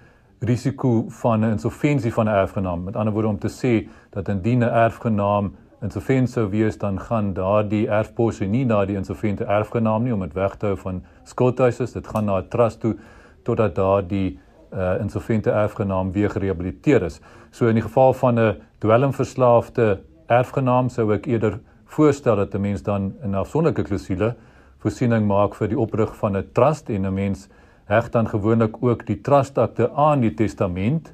risiko 0.41 1.05
van 1.09 1.41
'n 1.41 1.51
insolventie 1.51 2.13
van 2.13 2.27
'n 2.27 2.35
erfgenaam. 2.35 2.85
Met 2.85 2.97
ander 2.97 3.13
woorde 3.13 3.29
om 3.29 3.39
te 3.39 3.49
sê 3.49 3.89
dat 4.11 4.29
indien 4.29 4.59
'n 4.59 4.75
erfgenaam 4.87 5.55
insolvent 5.83 6.31
sou 6.31 6.49
wees, 6.51 6.79
dan 6.79 7.01
gaan 7.01 7.33
daardie 7.33 7.89
erfposse 7.89 8.45
nie 8.45 8.65
na 8.65 8.85
die 8.85 8.97
insolvente 8.97 9.45
erfgenaam 9.45 10.03
nie 10.03 10.15
om 10.15 10.21
dit 10.21 10.33
weg 10.33 10.57
te 10.57 10.67
hou 10.67 10.77
van 10.77 11.03
skuldhuisers. 11.25 11.93
Dit 11.93 12.07
gaan 12.07 12.25
na 12.25 12.39
'n 12.39 12.49
trust 12.49 12.81
toe 12.81 12.97
totdat 13.43 13.75
daardie 13.75 14.39
uh 14.73 15.01
insolvente 15.01 15.51
erfgenaam 15.51 16.13
weer 16.13 16.31
gerehabiliteer 16.31 17.03
is. 17.03 17.21
So 17.51 17.67
in 17.67 17.75
die 17.75 17.83
geval 17.83 18.13
van 18.13 18.39
'n 18.39 18.57
dwelmverslaafde 18.79 20.01
erfgenaam 20.27 20.89
sou 20.89 21.13
ek 21.13 21.27
eerder 21.27 21.61
voorstel 21.89 22.37
dat 22.37 22.55
'n 22.55 22.61
mens 22.61 22.83
dan 22.83 23.13
'n 23.25 23.35
afsonderlike 23.35 23.83
klousule 23.83 24.35
voorsiening 24.79 25.27
maak 25.27 25.55
vir 25.55 25.69
die 25.69 25.79
oprig 25.79 26.17
van 26.17 26.37
'n 26.37 26.49
trust 26.53 26.91
en 26.91 27.07
'n 27.07 27.15
mens 27.15 27.49
heg 27.85 28.11
dan 28.11 28.29
gewoonlik 28.29 28.77
ook 28.83 29.07
die 29.07 29.21
trustakte 29.21 29.91
aan 29.91 30.21
die 30.21 30.35
testament 30.35 31.13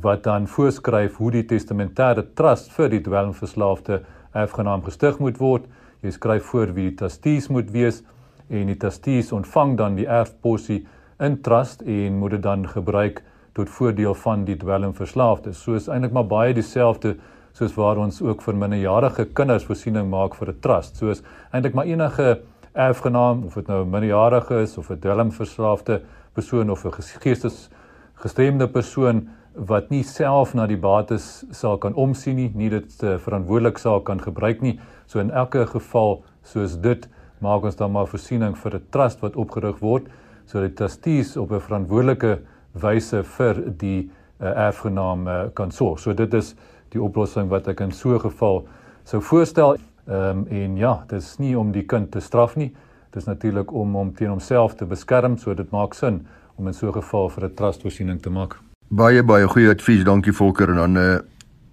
wat 0.00 0.22
dan 0.22 0.46
voorskryf 0.46 1.16
hoe 1.16 1.30
die 1.30 1.44
testamentêre 1.44 2.24
trust 2.34 2.72
vir 2.72 2.88
die 2.88 3.00
dwelmverslaafde 3.00 4.02
erfgenaam 4.32 4.82
gestig 4.82 5.18
moet 5.18 5.38
word. 5.38 5.66
Jy 6.00 6.10
skryf 6.10 6.44
voor 6.44 6.72
wie 6.72 6.88
die 6.88 6.96
trustees 6.96 7.48
moet 7.48 7.70
wees 7.70 8.02
en 8.48 8.66
die 8.66 8.76
trustees 8.76 9.32
ontvang 9.32 9.76
dan 9.76 9.94
die 9.94 10.06
erfposie 10.06 10.86
in 11.20 11.40
trust 11.42 11.82
en 11.82 12.18
moet 12.18 12.30
dit 12.30 12.42
dan 12.42 12.68
gebruik 12.68 13.22
tot 13.52 13.68
voordeel 13.68 14.14
van 14.14 14.44
die 14.44 14.56
dwelmverslaafde. 14.56 15.52
So 15.52 15.74
is 15.74 15.88
eintlik 15.88 16.12
maar 16.12 16.26
baie 16.26 16.54
dieselfde 16.54 17.16
soos 17.52 17.74
waar 17.74 17.96
ons 17.96 18.22
ook 18.22 18.42
vir 18.42 18.56
minderjarige 18.56 19.24
kinders 19.24 19.64
voorsiening 19.64 20.08
maak 20.10 20.34
vir 20.34 20.48
'n 20.48 20.60
trust. 20.60 20.96
Soos 20.96 21.22
eintlik 21.52 21.74
maar 21.74 21.86
enige 21.86 22.40
erfgenaam 22.72 23.44
of 23.44 23.54
dit 23.54 23.66
nou 23.66 23.84
'n 23.84 23.90
minderjarige 23.90 24.62
is 24.62 24.78
of 24.78 24.90
'n 24.90 24.98
dwelmverslaafde 24.98 26.02
persoon 26.32 26.70
of 26.70 26.84
'n 26.84 26.92
geestes 27.20 27.68
gestremde 28.14 28.68
persoon 28.68 29.28
wat 29.54 29.90
nie 29.90 30.02
self 30.02 30.54
na 30.54 30.66
die 30.66 30.80
bates 30.80 31.44
sal 31.50 31.78
kan 31.78 31.94
omsien 31.94 32.36
nie, 32.36 32.50
nie 32.54 32.70
dit 32.70 33.02
uh, 33.02 33.18
verantwoordelik 33.18 33.78
sal 33.78 34.00
kan 34.00 34.20
gebruik 34.20 34.62
nie. 34.62 34.78
So 35.06 35.20
in 35.20 35.30
elke 35.30 35.66
geval 35.66 36.22
soos 36.42 36.76
dit 36.80 37.08
maak 37.42 37.64
ons 37.64 37.76
dan 37.76 37.92
maar 37.92 38.06
voorsiening 38.06 38.56
vir 38.56 38.74
'n 38.74 38.86
trust 38.90 39.20
wat 39.20 39.36
opgerig 39.36 39.78
word 39.80 40.08
sodat 40.46 40.76
trustees 40.76 41.36
op 41.36 41.52
'n 41.52 41.60
verantwoordelike 41.60 42.38
wyse 42.72 43.22
vir 43.22 43.54
die 43.78 44.10
uh, 44.40 44.66
erfgenaam 44.66 45.28
uh, 45.28 45.44
kan 45.54 45.70
sorg. 45.70 45.98
So 45.98 46.14
dit 46.14 46.34
is 46.34 46.54
die 46.92 47.02
oplossing 47.02 47.48
wat 47.48 47.68
ek 47.68 47.80
in 47.80 47.92
so 47.92 48.14
'n 48.14 48.20
geval 48.20 48.66
sou 49.04 49.22
voorstel. 49.22 49.76
Ehm 50.06 50.38
um, 50.38 50.46
en 50.50 50.76
ja, 50.76 51.04
dit 51.08 51.20
is 51.20 51.38
nie 51.38 51.58
om 51.58 51.72
die 51.72 51.86
kind 51.86 52.10
te 52.10 52.20
straf 52.20 52.56
nie. 52.56 52.72
Dit 53.10 53.22
is 53.22 53.24
natuurlik 53.24 53.72
om 53.72 53.94
hom 53.94 54.14
teen 54.14 54.28
homself 54.28 54.74
te 54.74 54.84
beskerm, 54.84 55.36
so 55.38 55.54
dit 55.54 55.70
maak 55.70 55.94
sin 55.94 56.26
om 56.56 56.66
in 56.66 56.74
so 56.74 56.86
'n 56.86 56.92
geval 56.92 57.28
vir 57.28 57.44
'n 57.44 57.54
trustvoorsiening 57.54 58.22
te 58.22 58.30
maak. 58.30 58.58
Baie 58.88 59.22
baie 59.22 59.48
goeie 59.48 59.70
advies, 59.70 60.04
dankie 60.04 60.32
Volker 60.32 60.68
en 60.68 60.74
dan 60.76 60.96
uh, 60.96 61.18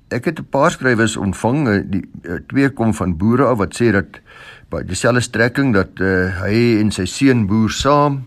ek 0.10 0.26
het 0.26 0.40
'n 0.40 0.48
paar 0.50 0.72
skrywers 0.72 1.18
ontvang, 1.18 1.68
uh, 1.68 1.82
die 1.86 2.10
uh, 2.24 2.40
twee 2.48 2.70
kom 2.70 2.94
van 2.94 3.18
boere 3.18 3.46
af 3.46 3.58
wat 3.58 3.76
sê 3.76 3.92
dat 3.92 4.22
by 4.70 4.84
dieselfde 4.84 5.22
strekking 5.22 5.74
dat 5.74 6.00
uh, 6.00 6.42
hy 6.42 6.80
en 6.80 6.92
sy 6.92 7.06
seun 7.06 7.48
boer 7.48 7.70
saam. 7.70 8.24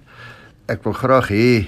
Ek 0.66 0.84
wil 0.84 0.92
graag 0.92 1.28
hê 1.28 1.66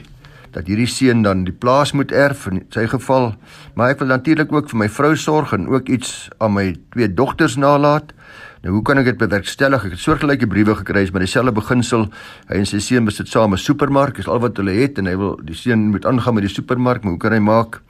dat 0.54 0.68
hierdie 0.70 0.88
seun 0.90 1.22
dan 1.26 1.44
die 1.44 1.54
plaas 1.54 1.92
moet 1.92 2.12
erf 2.14 2.46
in 2.50 2.62
sy 2.74 2.86
geval, 2.90 3.32
maar 3.74 3.94
ek 3.94 4.02
wil 4.04 4.12
natuurlik 4.14 4.52
ook 4.54 4.70
vir 4.70 4.84
my 4.84 4.88
vrou 4.88 5.14
sorg 5.18 5.52
en 5.56 5.66
ook 5.68 5.90
iets 5.90 6.28
aan 6.38 6.54
my 6.54 6.68
twee 6.94 7.10
dogters 7.10 7.58
nalat. 7.58 8.14
Nou 8.64 8.78
hoe 8.78 8.82
kan 8.86 8.96
ek 8.96 9.10
dit 9.10 9.18
bewerkstellig? 9.20 9.82
Ek 9.84 9.92
het 9.92 10.00
soortgelyke 10.00 10.46
briewe 10.48 10.72
gekry 10.78 11.02
met 11.12 11.26
dieselfde 11.26 11.52
beginsel. 11.52 12.06
Hy 12.48 12.62
en 12.62 12.68
sy 12.70 12.78
seun 12.80 13.04
besit 13.04 13.28
saam 13.28 13.52
'n 13.52 13.60
supermark, 13.60 14.18
is 14.18 14.28
al 14.28 14.40
wat 14.40 14.56
hulle 14.56 14.72
het 14.72 14.98
en 14.98 15.06
hy 15.06 15.16
wil 15.20 15.36
die 15.44 15.54
seun 15.54 15.90
moet 15.90 16.06
aangaan 16.06 16.34
met 16.34 16.46
die 16.48 16.54
supermark, 16.54 17.04
maar 17.04 17.12
hoe 17.12 17.20
kan 17.20 17.32
hy 17.32 17.42
maak 17.44 17.82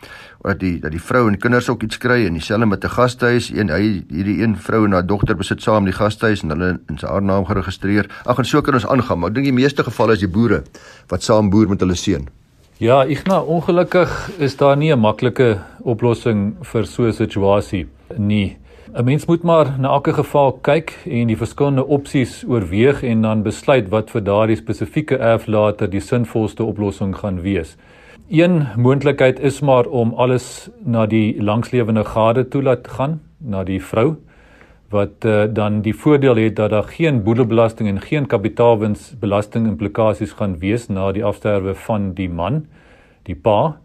dat 0.42 0.58
die 0.58 0.80
dat 0.80 0.90
die 0.90 1.00
vrou 1.00 1.28
en 1.28 1.38
kinders 1.38 1.68
ook 1.68 1.82
iets 1.82 1.98
kry 1.98 2.26
en 2.26 2.32
dieselfde 2.32 2.66
met 2.66 2.84
'n 2.84 2.90
gastehuis? 2.90 3.50
Een 3.54 3.70
hy 3.70 4.04
hierdie 4.10 4.42
een 4.42 4.56
vrou 4.56 4.84
en 4.84 4.92
haar 4.92 5.06
dogter 5.06 5.36
besit 5.36 5.62
saam 5.62 5.84
die 5.84 5.94
gastehuis 5.94 6.42
en 6.42 6.48
hulle 6.50 6.80
in 6.88 6.98
sy 6.98 7.06
haar 7.06 7.22
naam 7.22 7.44
geregistreer. 7.44 8.10
Ag 8.26 8.38
en 8.38 8.44
so 8.44 8.60
kan 8.60 8.74
ons 8.74 8.86
aangaan, 8.86 9.18
maar 9.18 9.28
ek 9.28 9.34
dink 9.34 9.46
die 9.46 9.62
meeste 9.62 9.84
gevalle 9.84 10.12
is 10.12 10.20
die 10.20 10.28
boere 10.28 10.64
wat 11.08 11.22
saam 11.22 11.50
boer 11.50 11.68
met 11.68 11.80
hulle 11.80 11.94
seun. 11.94 12.28
Ja, 12.78 13.04
nou 13.24 13.46
ongelukkig 13.46 14.30
is 14.42 14.56
daar 14.56 14.76
nie 14.76 14.90
'n 14.92 14.98
maklike 14.98 15.58
oplossing 15.82 16.56
vir 16.60 16.84
so 16.84 17.06
'n 17.06 17.12
situasie 17.12 17.86
nie. 18.16 18.56
'n 18.92 19.04
Mens 19.04 19.26
moet 19.26 19.42
maar 19.42 19.78
na 19.78 19.88
elke 19.88 20.12
geval 20.12 20.52
kyk 20.52 20.92
en 21.06 21.26
die 21.26 21.36
verskillende 21.36 21.86
opsies 21.86 22.44
oorweeg 22.48 23.02
en 23.02 23.22
dan 23.22 23.42
besluit 23.42 23.88
wat 23.88 24.10
vir 24.10 24.20
daardie 24.20 24.56
spesifieke 24.56 25.16
erflater 25.16 25.90
die 25.90 26.00
sinvolste 26.00 26.64
oplossing 26.64 27.16
gaan 27.16 27.40
wees. 27.42 27.76
Een 28.28 28.66
moontlikheid 28.76 29.40
is 29.40 29.60
maar 29.60 29.86
om 29.86 30.14
alles 30.14 30.70
na 30.84 31.06
die 31.06 31.42
langslewende 31.42 32.04
gade 32.04 32.48
toe 32.48 32.62
laat 32.62 32.88
gaan, 32.88 33.20
na 33.38 33.64
die 33.64 33.82
vrou 33.82 34.16
wat 34.94 35.24
uh, 35.26 35.44
dan 35.50 35.80
die 35.82 35.94
voordeel 35.94 36.38
het 36.38 36.56
dat 36.56 36.70
daar 36.70 36.86
geen 36.86 37.22
boedelbelasting 37.26 37.88
en 37.88 38.00
geen 38.00 38.26
kapitaalwinsbelasting 38.30 39.66
implikasies 39.66 40.36
gaan 40.38 40.58
wees 40.58 40.86
na 40.88 41.08
die 41.12 41.24
afsterwe 41.24 41.74
van 41.86 42.12
die 42.14 42.28
man, 42.30 42.60
die 43.26 43.34
pa, 43.34 43.76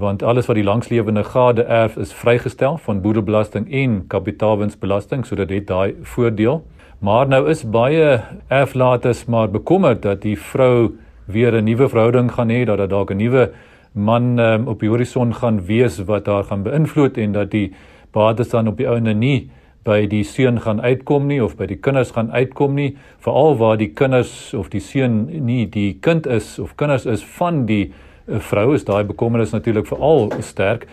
want 0.00 0.22
alles 0.22 0.48
wat 0.48 0.58
die 0.58 0.64
langslewende 0.64 1.24
gade 1.24 1.64
erf 1.64 1.96
is 1.96 2.12
vrygestel 2.16 2.76
van 2.84 3.00
boedelbelasting 3.00 3.70
en 3.72 4.02
kapitaalwinsbelasting, 4.12 5.24
so 5.24 5.36
dit 5.36 5.50
het 5.50 5.66
daai 5.68 5.94
voordeel. 6.14 6.60
Maar 7.00 7.28
nou 7.28 7.46
is 7.48 7.64
baie 7.64 8.20
erflaters 8.48 9.24
maar 9.24 9.48
bekommerd 9.48 10.02
dat 10.04 10.20
die 10.22 10.36
vrou 10.38 10.96
weer 11.24 11.56
'n 11.56 11.64
nuwe 11.64 11.88
verhouding 11.88 12.32
gaan 12.32 12.50
hê, 12.50 12.64
dat 12.64 12.78
daar 12.78 12.88
dalk 12.88 13.10
'n 13.10 13.16
nuwe 13.16 13.50
man 13.92 14.38
um, 14.38 14.68
op 14.68 14.80
die 14.80 14.88
horison 14.88 15.34
gaan 15.34 15.64
wees 15.64 15.98
wat 16.04 16.26
haar 16.26 16.44
gaan 16.44 16.62
beïnvloed 16.62 17.16
en 17.16 17.32
dat 17.32 17.50
die 17.50 17.72
bates 18.12 18.48
dan 18.48 18.68
op 18.68 18.76
die 18.76 18.88
ouene 18.88 19.14
nie 19.14 19.50
by 19.84 20.04
die 20.06 20.24
seun 20.24 20.60
gaan 20.60 20.80
uitkom 20.80 21.26
nie 21.30 21.40
of 21.44 21.56
by 21.56 21.66
die 21.66 21.78
kinders 21.80 22.12
gaan 22.12 22.30
uitkom 22.32 22.74
nie 22.76 22.90
veral 23.24 23.56
waar 23.56 23.78
die 23.80 23.88
kinders 23.96 24.52
of 24.54 24.68
die 24.72 24.82
seun 24.84 25.22
nie 25.46 25.64
die 25.66 25.94
kind 26.04 26.26
is 26.26 26.58
of 26.58 26.76
kinders 26.76 27.06
is 27.06 27.24
van 27.38 27.64
die 27.66 27.86
uh, 28.28 28.40
vrou 28.50 28.74
is 28.74 28.84
daai 28.84 29.04
bekommernis 29.04 29.54
natuurlik 29.56 29.88
veral 29.88 30.28
sterk. 30.44 30.86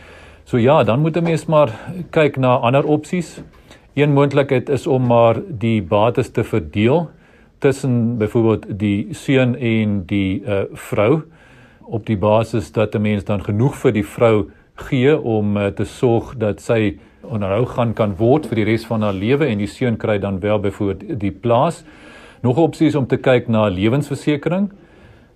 So 0.48 0.58
ja, 0.58 0.84
dan 0.84 1.00
moet 1.00 1.18
'n 1.18 1.24
mens 1.24 1.46
maar 1.46 1.70
kyk 2.12 2.38
na 2.38 2.56
ander 2.56 2.86
opsies. 2.86 3.42
Een 3.94 4.14
moontlikheid 4.14 4.70
is 4.70 4.88
om 4.88 5.08
maar 5.08 5.42
die 5.50 5.82
bates 5.82 6.32
te 6.32 6.44
verdeel 6.44 7.10
tussen 7.60 8.18
byvoorbeeld 8.18 8.80
die 8.80 9.08
seun 9.12 9.56
en 9.56 10.04
die 10.06 10.42
uh, 10.46 10.62
vrou 10.74 11.22
op 11.82 12.06
die 12.06 12.18
basis 12.18 12.72
dat 12.72 12.96
'n 12.96 13.02
mens 13.02 13.24
dan 13.24 13.44
genoeg 13.44 13.76
vir 13.76 13.92
die 13.92 14.06
vrou 14.06 14.50
gee 14.76 15.22
om 15.22 15.58
uh, 15.58 15.68
te 15.68 15.86
sorg 15.86 16.36
dat 16.38 16.62
sy 16.62 16.98
onderhou 17.28 17.66
gaan 17.66 17.94
kan 17.94 18.16
word 18.16 18.48
vir 18.48 18.56
die 18.56 18.66
res 18.66 18.86
van 18.86 19.02
haar 19.02 19.14
lewe 19.14 19.46
en 19.46 19.58
die 19.58 19.68
seun 19.68 19.98
kry 19.98 20.18
dan 20.20 20.40
wel 20.40 20.60
byvoorbeeld 20.60 21.20
die 21.20 21.32
plaas. 21.32 21.84
Nog 22.42 22.58
'n 22.58 22.62
opsie 22.70 22.88
is 22.88 22.96
om 22.96 23.08
te 23.08 23.18
kyk 23.18 23.48
na 23.48 23.68
lewensversekering. 23.68 24.72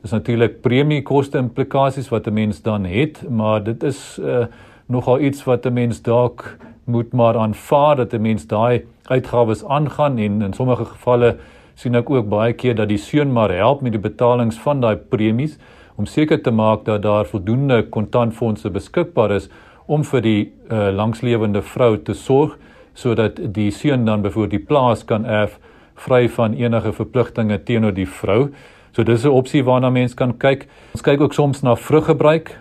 Dis 0.02 0.12
natuurlik 0.12 0.62
premiekoste 0.62 1.38
implikasies 1.38 2.10
wat 2.10 2.28
'n 2.28 2.34
mens 2.34 2.62
dan 2.62 2.86
het, 2.86 3.30
maar 3.30 3.64
dit 3.64 3.84
is 3.84 4.20
uh, 4.22 4.46
nogal 4.88 5.20
iets 5.20 5.44
wat 5.44 5.66
'n 5.66 5.74
mens 5.74 6.02
dalk 6.02 6.58
moet 6.84 7.14
maar 7.14 7.38
aanvaar 7.38 7.96
dat 7.96 8.14
'n 8.14 8.22
mens 8.22 8.48
daai 8.48 8.86
uitgawes 9.04 9.66
aangaan 9.66 10.18
en 10.18 10.42
in 10.42 10.54
sommige 10.54 10.86
gevalle 10.86 11.38
sien 11.76 11.96
ek 11.96 12.10
ook 12.10 12.30
baie 12.30 12.54
keer 12.54 12.76
dat 12.76 12.88
die 12.88 12.98
seun 12.98 13.32
maar 13.32 13.52
help 13.52 13.82
met 13.82 13.92
die 13.92 14.02
betalings 14.02 14.60
van 14.60 14.82
daai 14.82 14.96
premies 14.96 15.58
om 15.96 16.06
seker 16.06 16.42
te 16.42 16.52
maak 16.52 16.86
dat 16.86 17.02
daar 17.02 17.26
voldoende 17.26 17.84
kontantfondse 17.90 18.70
beskikbaar 18.70 19.32
is 19.32 19.50
om 19.92 20.04
vir 20.08 20.24
die 20.24 20.42
uh, 20.72 20.90
langslewende 20.96 21.62
vrou 21.62 21.98
te 21.98 22.16
sorg 22.16 22.58
sodat 22.96 23.40
die 23.56 23.72
seun 23.72 24.06
dan 24.08 24.24
byvoorbeeld 24.24 24.56
die 24.56 24.68
plaas 24.68 25.04
kan 25.08 25.26
erf 25.26 25.58
vry 26.06 26.28
van 26.30 26.56
enige 26.58 26.94
verpligtinge 26.96 27.58
teenoor 27.68 27.94
die 27.96 28.08
vrou. 28.08 28.52
So 28.92 29.04
dis 29.04 29.26
'n 29.26 29.32
opsie 29.32 29.64
waarna 29.64 29.90
mens 29.90 30.14
kan 30.14 30.38
kyk. 30.38 30.68
Ons 30.94 31.02
kyk 31.02 31.22
ook 31.22 31.34
soms 31.34 31.62
na 31.64 31.76
vruggebruik 31.76 32.58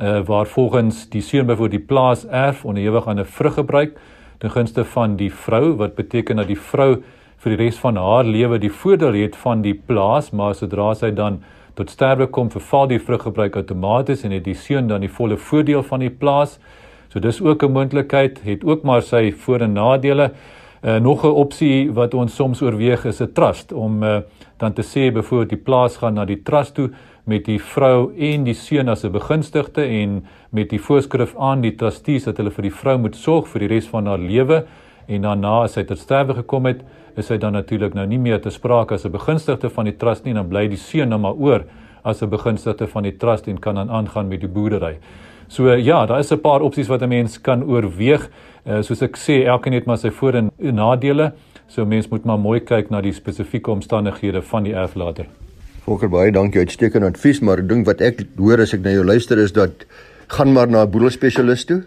uh, 0.00 0.20
waar 0.26 0.46
volgens 0.46 1.08
die 1.10 1.22
seun 1.22 1.46
byvoorbeeld 1.46 1.80
die 1.80 1.86
plaas 1.86 2.26
erf 2.26 2.64
onderhewig 2.64 3.06
aan 3.06 3.20
'n 3.20 3.24
vruggebruik 3.24 3.98
ten 4.38 4.50
gunste 4.50 4.84
van 4.84 5.16
die 5.16 5.30
vrou 5.30 5.76
wat 5.76 5.94
beteken 5.94 6.36
dat 6.36 6.46
die 6.46 6.60
vrou 6.60 7.02
vir 7.36 7.56
die 7.56 7.64
res 7.64 7.78
van 7.78 7.96
haar 7.96 8.24
lewe 8.24 8.58
die 8.58 8.72
voordeel 8.72 9.14
het 9.14 9.36
van 9.36 9.62
die 9.62 9.74
plaas 9.74 10.30
maar 10.30 10.54
sodra 10.54 10.94
sy 10.94 11.10
dan 11.10 11.42
tot 11.74 11.90
sterwe 11.90 12.26
kom 12.26 12.50
verval 12.50 12.86
die 12.86 13.00
vruggebruik 13.00 13.56
outomaties 13.56 14.24
en 14.24 14.30
het 14.30 14.44
die 14.44 14.54
seun 14.54 14.88
dan 14.88 15.00
die 15.00 15.10
volle 15.10 15.36
voordeel 15.36 15.82
van 15.82 16.00
die 16.00 16.10
plaas. 16.10 16.58
So 17.08 17.20
dis 17.20 17.40
ook 17.40 17.62
'n 17.62 17.72
moontlikheid, 17.72 18.40
het 18.42 18.64
ook 18.64 18.82
maar 18.82 19.02
sy 19.02 19.32
voor 19.32 19.60
en 19.60 19.72
nadele. 19.72 20.32
Uh, 20.82 20.96
nog 20.96 21.24
'n 21.24 21.28
opsie 21.28 21.92
wat 21.92 22.14
ons 22.14 22.34
soms 22.34 22.62
oorweeg 22.62 23.04
is 23.04 23.20
'n 23.22 23.32
trust 23.32 23.72
om 23.72 24.02
uh, 24.02 24.20
dan 24.56 24.72
te 24.72 24.82
sê 24.82 25.12
byvoorbeeld 25.12 25.48
die 25.48 25.64
plaas 25.64 25.96
gaan 25.96 26.14
na 26.14 26.24
die 26.24 26.42
trust 26.42 26.74
toe 26.74 26.90
met 27.24 27.44
die 27.44 27.60
vrou 27.60 28.12
en 28.18 28.44
die 28.44 28.54
seun 28.54 28.88
as 28.88 29.04
'n 29.04 29.12
begunstigde 29.12 29.82
en 29.82 30.26
met 30.50 30.70
die 30.70 30.80
voorskrif 30.80 31.36
aan 31.38 31.60
die 31.60 31.74
trustees 31.74 32.24
dat 32.24 32.36
hulle 32.36 32.50
vir 32.50 32.62
die 32.62 32.74
vrou 32.74 32.98
moet 32.98 33.16
sorg 33.16 33.48
vir 33.48 33.60
die 33.60 33.68
res 33.68 33.86
van 33.86 34.06
haar 34.06 34.18
lewe 34.18 34.64
en 35.06 35.22
daarna 35.22 35.62
as 35.62 35.72
sy 35.72 35.84
tot 35.84 35.98
sterwe 35.98 36.34
gekom 36.34 36.66
het 36.66 36.82
is 37.16 37.28
hy 37.28 37.38
dan 37.38 37.52
natuurlik 37.52 37.94
nou 37.94 38.06
nie 38.06 38.18
meer 38.18 38.40
te 38.40 38.50
sprake 38.50 38.94
as 38.94 39.04
'n 39.04 39.10
begunstigde 39.10 39.70
van 39.70 39.84
die 39.84 39.96
trust 39.96 40.24
nie, 40.24 40.34
dan 40.34 40.48
bly 40.48 40.68
die 40.68 40.76
seun 40.76 41.08
nou 41.08 41.18
maar 41.18 41.34
oor 41.34 41.64
as 42.04 42.22
'n 42.22 42.28
begunstigde 42.28 42.86
van 42.86 43.02
die 43.02 43.16
trust 43.16 43.46
en 43.46 43.58
kan 43.58 43.74
dan 43.74 43.90
aangaan 43.90 44.28
met 44.28 44.40
die 44.40 44.48
boerdery. 44.48 44.98
So 45.48 45.74
ja, 45.74 46.06
daar 46.06 46.18
is 46.18 46.32
'n 46.32 46.40
paar 46.40 46.60
opsies 46.60 46.88
wat 46.88 47.02
'n 47.02 47.08
mens 47.08 47.40
kan 47.40 47.64
oorweeg. 47.64 48.30
Uh, 48.66 48.82
soos 48.82 49.02
ek 49.02 49.16
sê, 49.16 49.44
elkeen 49.44 49.72
het 49.72 49.84
maar 49.84 49.98
sy 49.98 50.10
voor- 50.10 50.34
en 50.34 50.50
nadele. 50.58 51.32
So 51.66 51.84
mens 51.84 52.08
moet 52.08 52.24
maar 52.24 52.38
mooi 52.38 52.60
kyk 52.60 52.90
na 52.90 53.00
die 53.00 53.12
spesifieke 53.12 53.70
omstandighede 53.70 54.42
van 54.42 54.62
die 54.62 54.74
erflater. 54.74 55.26
Volker 55.84 56.08
baie 56.08 56.32
dankie 56.32 56.60
uitstekende 56.60 57.06
advies, 57.06 57.40
maar 57.40 57.58
ek 57.58 57.68
dink 57.68 57.86
wat 57.86 58.00
ek 58.00 58.20
hoor 58.36 58.60
as 58.60 58.72
ek 58.72 58.84
na 58.84 58.90
jou 58.90 59.04
luister 59.04 59.38
is 59.38 59.52
dat 59.52 59.70
gaan 60.28 60.52
maar 60.52 60.68
na 60.68 60.84
'n 60.84 60.90
boedelspesialis 60.90 61.64
toe. 61.64 61.82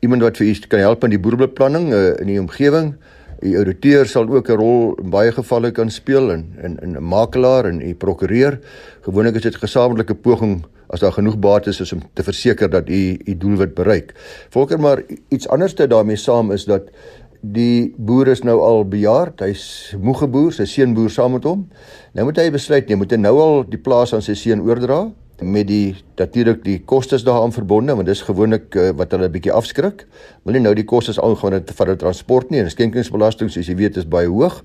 Iemand 0.00 0.22
wat 0.22 0.36
vir 0.36 0.46
u 0.46 0.54
kan 0.68 0.78
help 0.78 1.04
in 1.04 1.10
die 1.10 1.18
boedelbeplanning 1.18 1.92
uh, 1.92 2.20
in 2.20 2.26
die 2.26 2.40
omgewing. 2.40 2.94
Die 3.40 3.56
ouditeur 3.56 4.04
sal 4.06 4.28
ook 4.28 4.50
'n 4.50 4.56
rol 4.60 4.94
in 5.00 5.10
baie 5.10 5.32
gevalle 5.32 5.70
kan 5.72 5.90
speel 5.90 6.30
en 6.30 6.78
in 6.82 6.96
'n 6.96 7.02
makelaar 7.02 7.64
en 7.64 7.80
'n 7.80 7.96
prokureur. 7.96 8.60
Gewoonlik 9.02 9.34
is 9.34 9.42
dit 9.42 9.56
gesamentlike 9.56 10.14
poging 10.14 10.64
as 10.88 11.00
daar 11.00 11.12
genoeg 11.12 11.38
bates 11.38 11.80
is 11.80 11.92
om 11.92 12.02
te 12.14 12.22
verseker 12.22 12.70
dat 12.70 12.88
u 12.88 13.18
u 13.24 13.36
doelwit 13.36 13.74
bereik. 13.74 14.12
Volker 14.50 14.80
maar 14.80 15.02
iets 15.28 15.48
anders 15.48 15.74
te 15.74 15.86
daarmee 15.86 16.16
saam 16.16 16.52
is 16.52 16.64
dat 16.64 16.82
die 17.40 17.94
boer 17.96 18.28
is 18.28 18.42
nou 18.42 18.58
al 18.60 18.84
bejaard, 18.84 19.40
hy's 19.40 19.94
moege 20.00 20.28
boer, 20.28 20.52
sy 20.52 20.64
seun 20.64 20.94
boer 20.94 21.10
saam 21.10 21.32
met 21.32 21.44
hom. 21.44 21.68
Nou 22.12 22.24
moet 22.24 22.36
hy 22.36 22.50
besluit, 22.50 22.88
nee, 22.88 22.96
moet 22.96 23.10
hy 23.10 23.16
nou 23.16 23.38
al 23.40 23.64
die 23.68 23.80
plaas 23.80 24.12
aan 24.14 24.22
sy 24.22 24.34
seun 24.34 24.60
oordra? 24.60 25.06
Met 25.42 25.66
die 25.68 25.96
natuurlik 26.16 26.64
die 26.64 26.78
kostes 26.84 27.24
daaraan 27.24 27.52
verbonde 27.52 27.94
want 27.94 28.06
dis 28.06 28.22
gewoonlik 28.22 28.74
uh, 28.74 28.90
wat 28.96 29.10
hulle 29.12 29.28
'n 29.28 29.32
bietjie 29.32 29.52
afskrik. 29.52 30.06
Wil 30.44 30.54
nie 30.54 30.62
nou 30.62 30.74
die 30.74 30.84
kostes 30.84 31.20
aangaan 31.20 31.52
het 31.52 31.70
vir 31.70 31.96
transport 31.96 32.50
nie 32.50 32.60
en 32.60 32.70
skenkingsbelasting 32.70 33.50
soos 33.50 33.66
jy 33.66 33.74
weet 33.74 33.96
is 33.96 34.08
baie 34.08 34.28
hoog 34.28 34.62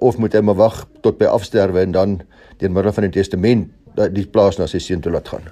of 0.00 0.18
moet 0.18 0.32
hy 0.32 0.40
maar 0.40 0.56
wag 0.56 0.86
tot 1.00 1.18
by 1.18 1.24
afsterwe 1.24 1.80
en 1.80 1.92
dan 1.92 2.20
deur 2.58 2.70
middel 2.70 2.92
van 2.92 3.10
die 3.10 3.20
testament 3.20 3.68
die 4.10 4.26
plaas 4.26 4.58
na 4.58 4.66
sy 4.66 4.78
seun 4.78 5.00
toe 5.00 5.12
laat 5.12 5.28
gaan. 5.28 5.42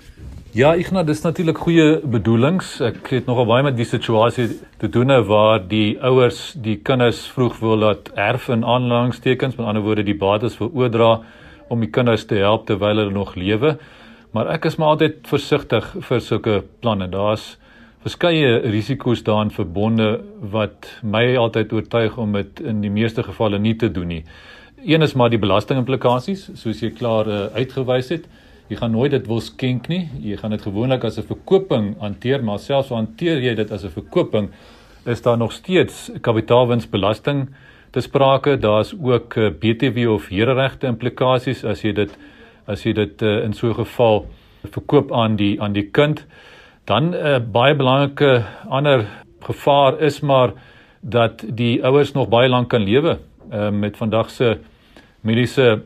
Ja, 0.52 0.74
nou 0.90 1.04
dis 1.06 1.20
natuurlik 1.22 1.60
goeie 1.62 2.00
bedoelings. 2.02 2.80
Ek 2.82 3.06
het 3.12 3.28
nogal 3.30 3.46
baie 3.46 3.62
met 3.62 3.76
die 3.78 3.86
situasie 3.86 4.48
te 4.82 4.88
doen 4.90 5.06
nou 5.06 5.20
waar 5.28 5.60
die 5.62 5.94
ouers 6.02 6.56
die 6.58 6.74
kinders 6.82 7.20
vroeg 7.30 7.60
wil 7.60 7.78
laat 7.78 8.10
erf 8.18 8.48
in 8.48 8.64
aanhalingstekens, 8.64 9.54
met 9.54 9.66
ander 9.66 9.84
woorde 9.86 10.02
die 10.02 10.16
bates 10.18 10.56
veroordra 10.58 11.20
om 11.70 11.84
die 11.84 11.90
kinders 11.94 12.26
te 12.26 12.40
help 12.42 12.66
terwyl 12.66 12.98
hulle 12.98 13.14
nog 13.14 13.36
lewe. 13.38 13.76
Maar 14.30 14.52
ek 14.54 14.68
is 14.70 14.76
maar 14.78 14.94
altyd 14.94 15.26
versigtig 15.26 15.86
vir 16.06 16.20
sulke 16.22 16.60
planne. 16.80 17.08
Daar's 17.10 17.56
verskeie 18.04 18.60
risiko's 18.70 19.24
daaraan 19.26 19.50
verbonde 19.50 20.20
wat 20.52 20.86
my 21.02 21.24
altyd 21.36 21.72
oortuig 21.72 22.16
om 22.18 22.32
dit 22.38 22.60
in 22.60 22.80
die 22.84 22.92
meeste 22.92 23.24
gevalle 23.26 23.58
nie 23.58 23.74
te 23.76 23.90
doen 23.92 24.08
nie. 24.08 24.22
Een 24.86 25.02
is 25.02 25.12
maar 25.18 25.32
die 25.32 25.40
belastingimplikasies, 25.40 26.46
soos 26.56 26.80
jy 26.80 26.92
klaar 26.96 27.28
uh, 27.28 27.40
uitgewys 27.58 28.08
het. 28.14 28.30
Jy 28.70 28.78
gaan 28.78 28.94
nooit 28.94 29.10
dit 29.12 29.26
wil 29.26 29.42
skenk 29.42 29.90
nie. 29.90 30.04
Jy 30.22 30.38
gaan 30.40 30.54
dit 30.54 30.62
gewoonlik 30.62 31.04
as 31.04 31.18
'n 31.18 31.26
verkoping 31.26 31.98
hanteer, 32.00 32.42
maar 32.42 32.58
selfs 32.58 32.90
al 32.90 33.02
hanteer 33.02 33.42
jy 33.42 33.54
dit 33.54 33.72
as 33.72 33.84
'n 33.84 33.90
verkoping, 33.90 34.50
is 35.06 35.22
daar 35.22 35.36
nog 35.36 35.52
steeds 35.52 36.10
kapitaalwinsbelasting 36.20 37.48
te 37.90 38.00
sprake. 38.00 38.56
Daar's 38.56 38.94
ook 38.94 39.36
eh, 39.36 39.50
BTW 39.50 40.08
of 40.08 40.28
hereregte 40.28 40.86
implikasies 40.86 41.64
as 41.64 41.82
jy 41.82 41.92
dit 41.92 42.16
as 42.70 42.84
jy 42.86 42.92
dit 42.96 43.22
uh, 43.22 43.44
in 43.44 43.52
so 43.52 43.68
'n 43.68 43.74
geval 43.74 44.26
verkoop 44.64 45.12
aan 45.12 45.36
die 45.36 45.60
aan 45.62 45.72
die 45.72 45.88
kind 45.90 46.26
dan 46.84 47.10
'n 47.10 47.14
uh, 47.14 47.34
eh, 47.34 47.42
baie 47.42 47.74
belangrike 47.74 48.44
ander 48.68 49.06
gevaar 49.40 50.00
is 50.00 50.20
maar 50.20 50.52
dat 51.00 51.44
die 51.48 51.84
ouers 51.84 52.12
nog 52.12 52.28
baie 52.28 52.48
lank 52.48 52.68
kan 52.68 52.82
lewe. 52.82 53.18
Ehm 53.50 53.74
uh, 53.74 53.80
met 53.80 53.96
vandag 53.96 54.30
se 54.30 54.58
mediese 55.20 55.82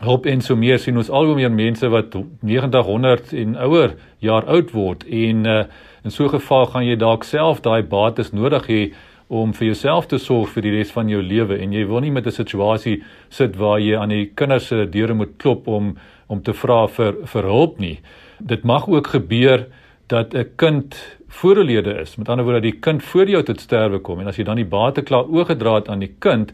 hulp 0.00 0.26
en 0.26 0.40
so 0.40 0.56
meer 0.56 0.78
sien 0.78 0.96
ons 0.96 1.10
al 1.10 1.24
hoe 1.24 1.34
meer 1.34 1.52
mense 1.52 1.88
wat 1.88 2.14
90 2.40 2.84
100 2.84 3.32
en 3.32 3.56
ouer 3.56 3.94
jaar 4.18 4.44
oud 4.44 4.70
word 4.70 5.04
en 5.04 5.46
uh, 5.46 5.64
in 6.04 6.10
so 6.10 6.24
'n 6.24 6.28
geval 6.28 6.66
gaan 6.66 6.86
jy 6.86 6.96
dalk 6.96 7.24
self 7.24 7.60
daai 7.60 7.82
bates 7.82 8.32
nodig 8.32 8.66
hê 8.66 8.92
om 9.32 9.52
vir 9.56 9.70
jouself 9.70 10.08
te 10.10 10.18
sorg 10.20 10.50
vir 10.52 10.66
die 10.66 10.74
res 10.74 10.90
van 10.92 11.08
jou 11.08 11.22
lewe 11.24 11.56
en 11.64 11.72
jy 11.72 11.86
wil 11.88 12.02
nie 12.04 12.12
met 12.12 12.26
'n 12.26 12.36
situasie 12.36 13.02
sit 13.30 13.56
waar 13.56 13.80
jy 13.80 13.96
aan 13.96 14.10
die 14.10 14.26
kinders 14.36 14.66
se 14.66 14.86
deure 14.86 15.14
moet 15.14 15.38
klop 15.38 15.68
om 15.68 15.96
om 16.28 16.42
te 16.42 16.52
vra 16.52 16.86
vir 16.86 17.12
vir 17.26 17.42
hulp 17.42 17.78
nie. 17.78 18.00
Dit 18.40 18.64
mag 18.64 18.88
ook 18.88 19.06
gebeur 19.06 19.66
dat 20.08 20.34
'n 20.34 20.50
kind 20.56 21.18
voorlede 21.28 22.00
is. 22.00 22.16
Met 22.16 22.28
ander 22.28 22.44
woorde 22.44 22.60
dat 22.60 22.72
die 22.72 22.80
kind 22.80 23.02
voor 23.02 23.26
jou 23.26 23.42
tot 23.42 23.60
sterwe 23.60 23.98
kom 23.98 24.20
en 24.20 24.26
as 24.26 24.36
jy 24.36 24.44
dan 24.44 24.56
die 24.56 24.64
bate 24.64 25.02
klaar 25.02 25.24
oorgedra 25.24 25.74
het 25.74 25.88
aan 25.88 26.00
die 26.00 26.14
kind 26.18 26.52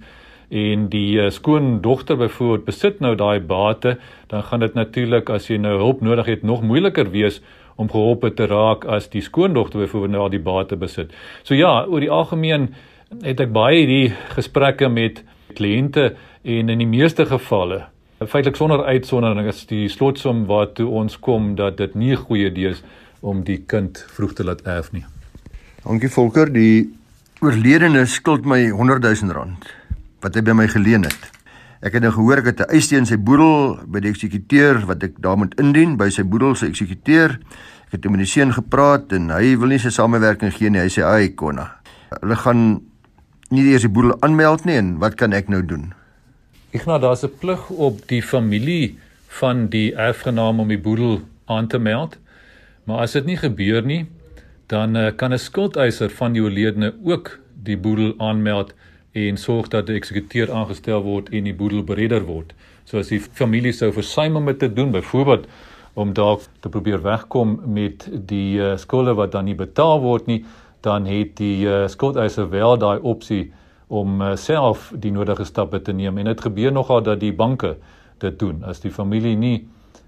en 0.51 0.89
die 0.89 1.19
uh, 1.19 1.31
skoondogter 1.31 2.17
byvoorbeeld 2.17 2.65
besit 2.65 3.01
nou 3.01 3.15
daai 3.15 3.41
bate, 3.41 3.99
dan 4.27 4.43
gaan 4.43 4.61
dit 4.61 4.75
natuurlik 4.75 5.31
as 5.31 5.49
jy 5.49 5.57
nou 5.57 5.77
hulp 5.77 6.01
nodig 6.01 6.27
het 6.27 6.43
nog 6.43 6.63
moeiliker 6.63 7.11
wees 7.11 7.43
om 7.79 7.91
geholpe 7.91 8.33
te 8.35 8.47
raak 8.51 8.85
as 8.85 9.09
die 9.13 9.23
skoondogter 9.23 9.81
byvoorbeeld 9.85 10.19
al 10.19 10.33
die 10.35 10.43
bate 10.43 10.77
besit. 10.77 11.15
So 11.47 11.55
ja, 11.55 11.85
oor 11.87 12.03
die 12.03 12.11
algemeen 12.11 12.75
het 13.23 13.41
ek 13.41 13.55
baie 13.55 13.79
hierdie 13.79 14.11
gesprekke 14.35 14.91
met 14.93 15.23
kliënte 15.55 16.11
en 16.43 16.69
in 16.75 16.83
die 16.83 16.91
meeste 16.91 17.25
gevalle 17.27 17.87
feitelik 18.27 18.57
sonder 18.59 18.83
uitsondering 18.85 19.47
is 19.47 19.61
die 19.71 19.87
slotsom 19.89 20.47
waartoe 20.49 20.89
ons 20.91 21.19
kom 21.23 21.53
dat 21.55 21.77
dit 21.79 21.95
nie 21.95 22.13
'n 22.13 22.25
goeie 22.27 22.51
idee 22.51 22.71
is 22.71 22.83
om 23.21 23.45
die 23.45 23.63
kind 23.67 24.05
vroeg 24.09 24.33
te 24.35 24.45
laat 24.45 24.67
erf 24.67 24.93
nie. 24.93 25.05
Dankie 25.85 26.09
Volker, 26.09 26.53
die 26.53 26.91
oorledene 27.41 28.07
skuld 28.07 28.45
my 28.45 28.71
100 28.71 29.03
000 29.23 29.33
rand 29.33 29.65
wat 30.21 30.35
hy 30.35 30.41
by 30.43 30.53
my 30.53 30.67
geleen 30.67 31.05
het. 31.05 31.38
Ek 31.79 31.95
het 31.95 32.03
nou 32.03 32.11
gehoor 32.11 32.41
ek 32.43 32.51
het 32.51 32.61
'n 32.61 32.75
eis 32.75 32.89
teen 32.89 33.07
sy 33.07 33.17
boedel 33.17 33.79
by 33.87 34.01
die 34.01 34.11
eksekuteur 34.11 34.87
wat 34.87 35.03
ek 35.03 35.23
daar 35.23 35.39
moet 35.39 35.55
indien 35.61 35.97
by 35.97 36.11
sy 36.11 36.23
boedel 36.23 36.55
se 36.55 36.67
eksekuteur. 36.67 37.39
Ek 37.87 37.93
het 37.93 38.11
met 38.11 38.19
die 38.19 38.27
seun 38.27 38.53
gepraat 38.53 39.13
en 39.13 39.31
hy 39.31 39.57
wil 39.57 39.69
nie 39.69 39.79
sy 39.79 39.91
samewerking 39.91 40.53
gee 40.53 40.71
nie. 40.71 40.81
Hy 40.81 40.89
sê 40.89 41.03
ai 41.05 41.29
konna. 41.29 41.71
Hulle 42.21 42.37
gaan 42.37 42.83
nie 43.51 43.71
eers 43.71 43.83
die 43.83 43.89
boedel 43.89 44.17
aanmeld 44.21 44.65
nie 44.65 44.77
en 44.77 44.99
wat 44.99 45.15
kan 45.15 45.33
ek 45.33 45.49
nou 45.49 45.63
doen? 45.63 45.95
Ek 46.73 46.85
nou 46.87 46.99
daar's 46.99 47.25
'n 47.25 47.31
plig 47.39 47.71
op 47.71 48.09
die 48.09 48.23
familie 48.23 48.99
van 49.29 49.69
die 49.69 49.95
erfgenaam 49.95 50.61
om 50.61 50.69
die 50.69 50.79
boedel 50.79 51.23
aan 51.47 51.69
te 51.69 51.79
meld. 51.79 52.19
Maar 52.85 52.99
as 52.99 53.13
dit 53.13 53.25
nie 53.25 53.37
gebeur 53.37 53.83
nie, 53.83 54.07
dan 54.67 54.97
uh, 54.97 55.11
kan 55.17 55.33
'n 55.33 55.39
skuldeiser 55.39 56.11
van 56.11 56.33
die 56.33 56.43
oorledene 56.43 56.95
ook 57.05 57.39
die 57.63 57.77
boedel 57.77 58.15
aanmeld 58.19 58.75
en 59.27 59.37
sorg 59.37 59.69
dat 59.69 59.89
'n 59.89 59.99
eksekuteur 60.01 60.53
aangestel 60.53 61.03
word 61.03 61.29
en 61.33 61.45
die 61.45 61.55
boedel 61.55 61.83
beredder 61.83 62.25
word. 62.27 62.55
So 62.85 62.99
as 62.99 63.09
die 63.09 63.21
familie 63.21 63.73
sou 63.73 63.93
versuim 63.93 64.37
om 64.37 64.47
dit 64.47 64.59
te 64.59 64.73
doen, 64.73 64.91
byvoorbeeld 64.91 65.47
om 65.95 66.13
dalk 66.13 66.41
te 66.61 66.69
probeer 66.69 67.03
wegkom 67.03 67.61
met 67.67 68.09
die 68.27 68.59
uh, 68.59 68.77
skulde 68.77 69.15
wat 69.15 69.33
dan 69.33 69.45
nie 69.45 69.55
betaal 69.59 70.01
word 70.01 70.27
nie, 70.27 70.45
dan 70.81 71.07
het 71.07 71.37
die 71.37 71.67
uh, 71.67 71.87
skuldeiser 71.89 72.51
wel 72.51 72.79
daai 72.79 72.99
opsie 73.03 73.53
om 73.89 74.21
uh, 74.23 74.37
self 74.37 74.93
die 74.95 75.13
nodige 75.13 75.45
stappe 75.45 75.83
te 75.83 75.93
neem 75.93 76.19
en 76.19 76.31
dit 76.31 76.41
gebeur 76.41 76.73
nogal 76.73 77.03
dat 77.03 77.21
die 77.21 77.33
banke 77.33 77.77
dit 78.19 78.39
doen. 78.39 78.63
As 78.65 78.81
die 78.81 78.93
familie 78.95 79.37
nie 79.37 79.57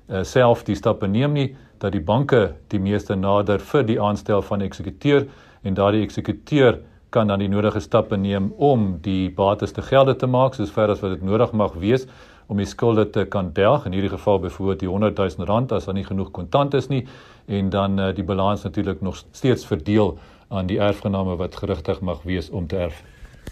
uh, 0.09 0.23
self 0.23 0.65
die 0.65 0.77
stappe 0.79 1.09
neem 1.09 1.33
nie, 1.33 1.49
dat 1.81 1.93
die 1.93 2.05
banke 2.05 2.53
die 2.69 2.81
meeste 2.81 3.17
nader 3.17 3.59
vir 3.59 3.87
die 3.89 4.01
aanstel 4.01 4.43
van 4.43 4.63
eksekuteur 4.63 5.27
en 5.65 5.75
daardie 5.75 6.05
eksekuteur 6.05 6.79
kan 7.11 7.27
dan 7.27 7.39
die 7.43 7.49
nodige 7.49 7.81
stappe 7.81 8.17
neem 8.17 8.53
om 8.57 8.99
die 9.03 9.31
bates 9.31 9.73
te 9.73 9.83
gelde 9.83 10.17
te 10.17 10.27
maak 10.27 10.55
soos 10.55 10.71
ver 10.71 10.91
as 10.91 11.01
wat 11.01 11.17
dit 11.17 11.23
nodig 11.27 11.53
mag 11.53 11.75
wees 11.83 12.07
om 12.51 12.59
die 12.59 12.67
skulde 12.67 13.05
te 13.15 13.25
kan 13.31 13.53
delg 13.55 13.87
in 13.87 13.95
hierdie 13.95 14.11
geval 14.11 14.41
byvoorbeeld 14.43 14.81
die 14.81 14.89
100 14.89 15.19
000 15.19 15.47
rand 15.47 15.73
as 15.73 15.87
daar 15.87 15.95
nie 15.95 16.07
genoeg 16.07 16.31
kontant 16.35 16.75
is 16.75 16.89
nie 16.91 17.05
en 17.47 17.71
dan 17.71 17.99
uh, 17.99 18.11
die 18.15 18.25
balans 18.27 18.63
natuurlik 18.67 19.01
nog 19.01 19.23
steeds 19.33 19.67
verdeel 19.67 20.19
aan 20.49 20.67
die 20.67 20.81
erfgename 20.83 21.37
wat 21.39 21.57
gerigtig 21.57 22.01
mag 22.01 22.23
wees 22.27 22.51
om 22.51 22.67
te 22.67 22.77
erf. 22.77 23.03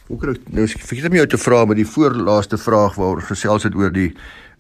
Hoe 0.09 0.19
kry 0.19 0.35
nou 0.51 0.67
vergeet 0.67 1.07
om 1.07 1.15
jou 1.15 1.27
te 1.27 1.39
vra 1.39 1.65
met 1.65 1.79
die 1.79 1.87
voorlaaste 1.87 2.59
vraag 2.59 2.99
waaroor 2.99 3.23
gesels 3.31 3.67
het 3.69 3.75
oor 3.79 3.93
die 3.95 4.13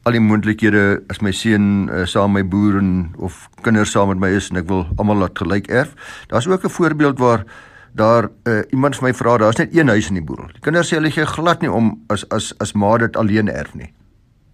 al 0.06 0.14
die 0.14 0.22
moontlikhede 0.22 1.02
as 1.10 1.18
my 1.24 1.32
seun 1.34 1.88
uh, 1.90 2.04
saam 2.06 2.36
my 2.36 2.44
boer 2.46 2.78
en 2.78 2.92
of 3.18 3.48
kinders 3.66 3.90
saam 3.92 4.12
met 4.12 4.22
my 4.22 4.30
is 4.38 4.52
en 4.52 4.62
ek 4.62 4.68
wil 4.70 4.86
almal 4.96 5.24
laat 5.24 5.38
gelyk 5.38 5.66
erf. 5.66 5.96
Daar's 6.30 6.46
ook 6.46 6.64
'n 6.64 6.76
voorbeeld 6.78 7.18
waar 7.18 7.44
daar 7.92 8.28
uh, 8.44 8.62
iemand 8.72 8.96
vir 8.96 9.08
my 9.08 9.14
vra 9.14 9.36
daar's 9.38 9.58
net 9.58 9.74
een 9.74 9.88
huis 9.88 10.08
in 10.08 10.20
die 10.20 10.24
boedel. 10.24 10.50
Die 10.52 10.60
kinders 10.64 10.90
sê 10.90 10.98
hulle 10.98 11.10
gee 11.10 11.26
glad 11.26 11.62
nie 11.62 11.70
om 11.72 11.94
as 12.12 12.24
as 12.34 12.52
as 12.62 12.74
ma 12.74 12.96
dit 12.98 13.16
alleen 13.16 13.48
erf 13.48 13.74
nie. 13.74 13.92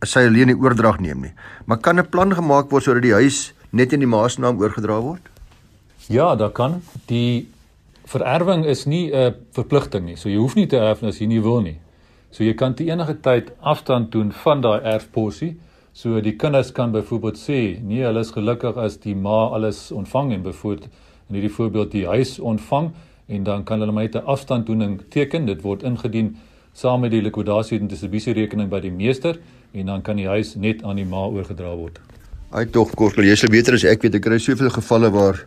As 0.02 0.14
sy 0.14 0.26
alleen 0.28 0.52
die 0.52 0.58
oordrag 0.58 1.00
neem 1.00 1.20
nie. 1.20 1.32
Maar 1.66 1.78
kan 1.78 1.98
'n 1.98 2.08
plan 2.08 2.34
gemaak 2.34 2.70
word 2.70 2.84
sodat 2.84 3.02
die 3.02 3.14
huis 3.14 3.52
net 3.72 3.92
in 3.92 4.00
die 4.00 4.06
ma 4.08 4.28
se 4.28 4.40
naam 4.40 4.60
oorgedra 4.60 5.00
word? 5.00 5.22
Ja, 6.08 6.34
daar 6.36 6.50
kan. 6.50 6.82
Die 7.06 7.48
vererwing 8.04 8.64
is 8.64 8.86
nie 8.86 9.12
'n 9.12 9.34
verpligting 9.52 10.04
nie. 10.04 10.16
So 10.16 10.28
jy 10.28 10.36
hoef 10.36 10.54
nie 10.54 10.66
te 10.66 10.76
erf 10.76 11.02
as 11.02 11.18
jy 11.18 11.26
nie 11.26 11.40
wil 11.42 11.60
nie. 11.60 11.78
So 12.30 12.44
jy 12.44 12.54
kan 12.54 12.74
te 12.74 12.84
enige 12.84 13.20
tyd 13.20 13.52
afstand 13.60 14.12
doen 14.12 14.32
van 14.32 14.60
daai 14.60 14.80
erfposie. 14.82 15.56
So 15.92 16.20
die 16.20 16.36
kinders 16.36 16.72
kan 16.72 16.92
byvoorbeeld 16.92 17.36
sê, 17.38 17.80
nee, 17.82 18.02
hulle 18.02 18.20
is 18.20 18.30
gelukkig 18.30 18.76
as 18.76 18.96
die 18.96 19.14
ma 19.14 19.46
alles 19.54 19.92
ontvang 19.92 20.32
en 20.32 20.42
byvoorbeeld 20.42 20.88
in 21.28 21.34
hierdie 21.34 21.54
voorbeeld 21.54 21.92
die 21.92 22.06
huis 22.06 22.38
ontvang 22.38 22.90
en 23.26 23.42
dan 23.42 23.64
kan 23.64 23.80
hulle 23.80 23.92
net 23.92 24.14
'n 24.14 24.24
afstanddoening 24.24 25.00
teken. 25.08 25.46
Dit 25.46 25.62
word 25.62 25.82
ingedien 25.82 26.36
saam 26.72 27.00
met 27.00 27.10
die 27.10 27.22
likwidasie 27.22 27.78
en 27.80 27.86
distribusie 27.86 28.32
rekening 28.32 28.68
by 28.68 28.80
die 28.80 28.90
meester 28.90 29.38
en 29.72 29.86
dan 29.86 30.02
kan 30.02 30.16
die 30.16 30.26
huis 30.26 30.54
net 30.54 30.82
aan 30.82 30.96
die 30.96 31.04
ma 31.04 31.26
oorgedra 31.26 31.74
word. 31.76 32.00
Hy 32.54 32.64
tog 32.70 32.92
kos, 32.94 33.16
jy 33.18 33.34
sal 33.34 33.50
beter 33.50 33.74
as 33.74 33.84
ek 33.84 34.02
weet 34.02 34.14
ek 34.14 34.22
kry 34.22 34.38
soveel 34.38 34.70
gevalle 34.70 35.10
waar 35.10 35.40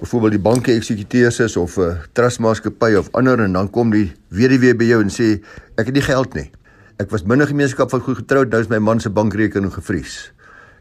byvoorbeeld 0.00 0.32
die 0.32 0.44
banke 0.46 0.72
eksekuteurs 0.72 1.40
is 1.40 1.56
of 1.56 1.76
'n 1.76 1.82
uh, 1.82 1.96
trustmaatskappy 2.12 2.94
of 2.96 3.08
ander 3.12 3.40
en 3.40 3.52
dan 3.52 3.70
kom 3.70 3.90
die 3.90 4.12
weduwee 4.30 4.74
by 4.74 4.84
jou 4.84 5.00
en 5.00 5.10
sê 5.10 5.42
ek 5.76 5.86
het 5.86 5.94
nie 5.94 6.02
geld 6.02 6.34
nie. 6.34 6.50
Ek 6.98 7.10
was 7.10 7.22
binne 7.22 7.46
gemeenskap 7.46 7.90
van 7.90 8.00
goed 8.00 8.16
getroud, 8.16 8.50
nou 8.50 8.60
is 8.60 8.68
my 8.68 8.78
man 8.78 9.00
se 9.00 9.10
bankrekening 9.10 9.72
gevries. 9.72 10.32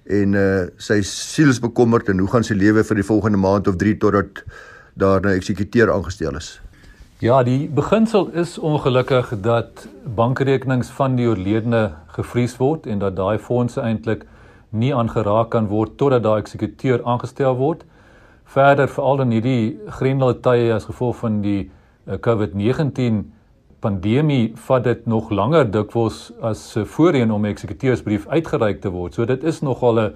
En 0.07 0.33
uh 0.33 0.67
sy 0.77 1.01
siel 1.01 1.49
is 1.49 1.59
bekommerd 1.59 2.09
en 2.09 2.19
hoe 2.19 2.27
gaan 2.27 2.43
sy 2.43 2.53
lewe 2.53 2.83
vir 2.83 2.95
die 2.95 3.03
volgende 3.07 3.37
maand 3.37 3.67
of 3.67 3.75
3 3.75 3.97
totdat 3.97 4.43
daar 4.93 5.21
'n 5.21 5.35
eksekuteur 5.35 5.91
aangestel 5.91 6.35
is? 6.35 6.61
Ja, 7.23 7.43
die 7.43 7.69
beginsel 7.69 8.27
is 8.27 8.57
ongelukkig 8.57 9.41
dat 9.41 9.87
bankrekenings 10.15 10.89
van 10.89 11.15
die 11.15 11.27
oorledene 11.27 11.91
gevries 12.07 12.57
word 12.57 12.85
en 12.85 12.99
dat 12.99 13.15
daai 13.15 13.37
fondse 13.39 13.81
eintlik 13.81 14.25
nie 14.69 14.95
aangeraak 14.95 15.49
kan 15.49 15.67
word 15.67 15.97
totdat 15.97 16.23
daai 16.23 16.41
eksekuteur 16.41 17.03
aangestel 17.05 17.55
word. 17.55 17.85
Verder 18.43 18.89
veral 18.89 19.21
in 19.21 19.31
hierdie 19.31 19.79
grendelde 19.87 20.39
tye 20.39 20.73
as 20.73 20.85
gevolg 20.89 21.15
van 21.21 21.41
die 21.41 21.61
uh, 21.63 22.17
COVID-19 22.17 23.23
pandemie 23.79 24.53
vat 24.67 24.83
dit 24.83 25.05
nog 25.05 25.31
langer 25.31 25.71
dikwels 25.71 26.31
as 26.41 26.75
uh, 26.75 26.83
voorheen 26.83 27.31
om 27.31 27.45
'n 27.45 27.53
eksekuteursbrief 27.55 28.27
uitgereik 28.27 28.81
te 28.81 28.89
word. 28.89 29.13
So 29.13 29.25
dit 29.25 29.43
is 29.43 29.61
nogal 29.61 29.99
'n 29.99 30.11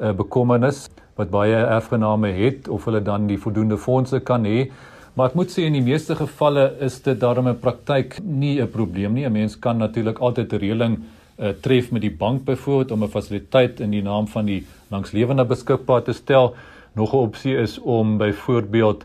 uh, 0.00 0.12
bekommernis 0.12 0.88
wat 1.16 1.30
baie 1.30 1.56
erfgename 1.56 2.32
het 2.32 2.68
of 2.68 2.84
hulle 2.84 3.02
dan 3.02 3.26
die 3.26 3.38
voldoende 3.38 3.78
fondse 3.78 4.20
kan 4.20 4.44
hê. 4.44 4.70
Maar 5.14 5.28
ek 5.28 5.34
moet 5.36 5.50
sê 5.52 5.66
in 5.68 5.76
die 5.76 5.84
meeste 5.84 6.16
gevalle 6.16 6.70
is 6.80 7.00
dit 7.04 7.18
daarom 7.20 7.48
'n 7.48 7.60
praktyk 7.60 8.20
nie 8.22 8.60
'n 8.60 8.70
probleem 8.70 9.12
nie. 9.12 9.26
'n 9.26 9.32
Mens 9.32 9.58
kan 9.58 9.76
natuurlik 9.78 10.18
altyd 10.18 10.52
'n 10.52 10.58
reëling 10.58 10.98
uh, 11.38 11.48
tref 11.60 11.90
met 11.90 12.02
die 12.02 12.16
bank 12.16 12.44
byvoorbeeld 12.44 12.90
om 12.90 13.04
'n 13.04 13.08
fasiliteit 13.08 13.80
in 13.80 13.90
die 13.90 14.02
naam 14.02 14.26
van 14.28 14.44
die 14.46 14.66
langslewende 14.88 15.44
beskikbaar 15.44 16.02
te 16.02 16.12
stel. 16.12 16.54
Nog 16.94 17.12
'n 17.12 17.16
opsie 17.16 17.56
is 17.56 17.78
om 17.78 18.18
byvoorbeeld 18.18 19.04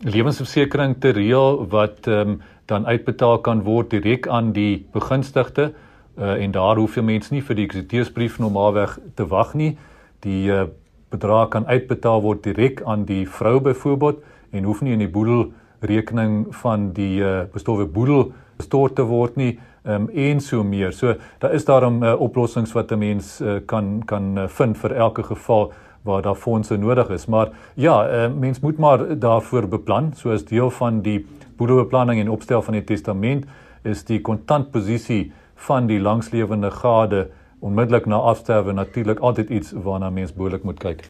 lewensversekering 0.00 0.96
te 1.00 1.08
reël 1.08 1.66
wat 1.68 2.06
um, 2.06 2.42
dan 2.64 2.86
uitbetaal 2.86 3.38
kan 3.38 3.62
word 3.62 3.90
direk 3.90 4.28
aan 4.28 4.52
die 4.52 4.86
begunstigde 4.92 5.72
uh, 6.18 6.42
en 6.42 6.50
daar 6.50 6.76
hoef 6.76 6.96
jy 6.96 7.02
mens 7.02 7.30
nie 7.30 7.42
vir 7.42 7.56
die 7.56 7.64
eksekuteursbrief 7.64 8.38
normaalweg 8.38 8.98
te 9.14 9.26
wag 9.26 9.54
nie. 9.54 9.76
Die 10.20 10.50
uh, 10.52 10.66
bedrag 11.10 11.48
kan 11.48 11.66
uitbetaal 11.66 12.22
word 12.22 12.42
direk 12.42 12.82
aan 12.84 13.04
die 13.04 13.28
vrou 13.28 13.60
byvoorbeeld 13.60 14.22
en 14.50 14.64
hoef 14.64 14.82
nie 14.82 14.92
in 14.92 15.04
die 15.04 15.12
boedel 15.12 15.52
rekening 15.80 16.46
van 16.62 16.90
die 16.96 17.20
uh, 17.20 17.44
bestowwe 17.52 17.86
boedel 17.86 18.32
gestort 18.56 18.96
te 18.96 19.04
word 19.06 19.36
nie 19.36 19.58
um, 19.84 20.08
en 20.08 20.40
so 20.40 20.64
meer. 20.64 20.92
So 20.92 21.14
daar 21.38 21.54
is 21.54 21.64
daarom 21.64 22.02
uh, 22.02 22.14
oplossings 22.20 22.72
wat 22.72 22.92
'n 22.92 22.98
mens 22.98 23.40
uh, 23.40 23.60
kan 23.66 24.02
kan 24.04 24.38
uh, 24.38 24.48
vind 24.48 24.78
vir 24.78 24.92
elke 24.92 25.22
geval 25.22 25.72
waar 26.02 26.22
daar 26.22 26.34
fondse 26.34 26.76
nodig 26.76 27.08
is. 27.10 27.26
Maar 27.26 27.48
ja, 27.74 28.26
uh, 28.26 28.32
mens 28.32 28.60
moet 28.60 28.78
maar 28.78 29.18
daarvoor 29.18 29.68
beplan 29.68 30.12
soos 30.14 30.44
deel 30.44 30.70
van 30.70 31.00
die 31.02 31.26
boedelbeplanning 31.56 32.20
en 32.20 32.30
opstel 32.30 32.62
van 32.62 32.72
die 32.72 32.84
testament 32.84 33.44
is 33.82 34.04
die 34.04 34.20
kontantposisie 34.20 35.32
van 35.54 35.86
die 35.86 36.00
langslewende 36.00 36.70
gade 36.70 37.28
onmiddellik 37.66 38.06
na 38.06 38.20
afsterwe 38.30 38.72
natuurlik 38.72 39.18
altyd 39.18 39.50
iets 39.50 39.74
waarna 39.74 40.10
mens 40.10 40.34
behoorlik 40.34 40.64
moet 40.64 40.78
kyk. 40.82 41.06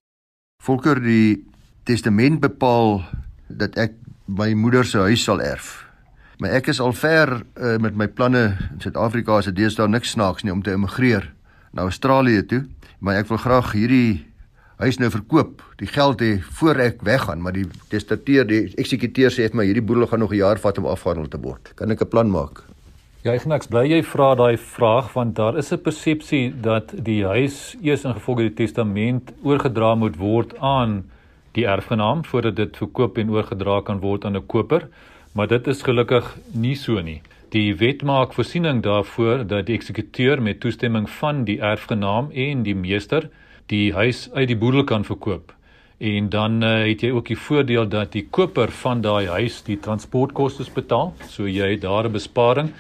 Volker 0.65 1.01
die 1.03 1.45
testament 1.85 2.41
bepaal 2.41 3.03
dat 3.47 3.77
ek 3.79 3.99
my 4.27 4.53
moeder 4.59 4.87
se 4.87 4.99
huis 5.07 5.25
sal 5.29 5.43
erf. 5.45 5.85
Maar 6.41 6.59
ek 6.59 6.71
is 6.73 6.81
al 6.83 6.93
ver 6.97 7.33
uh, 7.39 7.77
met 7.81 7.97
my 7.97 8.09
planne 8.09 8.45
in 8.73 8.81
Suid-Afrika 8.83 9.39
as 9.39 9.49
dit 9.51 9.57
deesdae 9.63 9.89
niks 9.89 10.13
snaaks 10.17 10.45
nie 10.45 10.53
om 10.53 10.65
te 10.65 10.75
immigreer 10.77 11.31
na 11.77 11.87
Australië 11.87 12.43
toe, 12.49 12.65
maar 13.01 13.21
ek 13.21 13.31
wil 13.31 13.41
graag 13.41 13.73
hierdie 13.77 14.25
huis 14.81 14.99
nou 15.01 15.09
verkoop, 15.13 15.63
die 15.81 15.89
geld 15.89 16.21
hê 16.21 16.35
voor 16.59 16.81
ek 16.85 17.01
weggaan, 17.05 17.41
maar 17.41 17.55
die 17.57 17.65
testateur, 17.93 18.45
die 18.49 18.67
eksekuteur 18.81 19.33
sê 19.33 19.49
vir 19.49 19.61
my 19.63 19.65
hierdie 19.69 19.85
boedel 19.85 20.09
gaan 20.11 20.21
nog 20.21 20.33
'n 20.33 20.43
jaar 20.43 20.61
vat 20.61 20.79
om 20.79 20.87
afgehandel 20.87 21.29
te 21.29 21.41
word. 21.41 21.73
Kan 21.77 21.91
ek 21.91 22.03
'n 22.03 22.09
plan 22.09 22.31
maak? 22.31 22.65
Ja, 23.27 23.33
niks 23.51 23.67
bly 23.67 23.81
jy 23.89 23.97
vra 24.07 24.27
daai 24.39 24.55
vraag 24.55 25.09
want 25.17 25.33
daar 25.35 25.57
is 25.59 25.73
'n 25.73 25.83
persepsie 25.83 26.55
dat 26.63 26.93
die 27.09 27.25
huis 27.27 27.75
eers 27.83 28.05
in 28.05 28.15
gevolge 28.15 28.43
die 28.47 28.55
testament 28.55 29.33
oorgedra 29.43 29.97
moet 29.97 30.17
word 30.17 30.55
aan 30.61 31.11
die 31.59 31.67
erfgenaam 31.67 32.23
voordat 32.25 32.55
dit 32.57 32.77
verkoop 32.77 33.19
en 33.19 33.31
oorgedra 33.31 33.81
kan 33.83 33.99
word 33.99 34.25
aan 34.25 34.37
'n 34.37 34.47
koper. 34.47 34.87
Maar 35.35 35.49
dit 35.49 35.67
is 35.67 35.83
gelukkig 35.83 36.37
nie 36.53 36.77
so 36.77 37.01
nie. 37.01 37.21
Die 37.51 37.75
wet 37.75 38.03
maak 38.03 38.33
voorsiening 38.33 38.83
daarvoor 38.83 39.47
dat 39.47 39.67
die 39.67 39.75
eksekuteur 39.75 40.43
met 40.43 40.61
toestemming 40.61 41.11
van 41.11 41.45
die 41.45 41.61
erfgenaam 41.61 42.31
en 42.31 42.63
die 42.63 42.77
meester 42.77 43.29
die 43.67 43.93
huis 43.93 44.31
uit 44.35 44.49
die 44.49 44.57
boedel 44.57 44.85
kan 44.85 45.05
verkoop. 45.05 45.53
En 45.99 46.29
dan 46.29 46.63
uh, 46.63 46.87
het 46.87 47.01
jy 47.01 47.11
ook 47.11 47.27
die 47.27 47.39
voordeel 47.39 47.89
dat 47.89 48.13
die 48.13 48.29
koper 48.31 48.71
van 48.71 49.01
daai 49.01 49.27
huis 49.27 49.63
die 49.63 49.81
transportkoste 49.81 50.65
betaal, 50.75 51.15
so 51.29 51.49
jy 51.49 51.71
het 51.71 51.81
daar 51.81 52.05
'n 52.05 52.13
besparing 52.13 52.71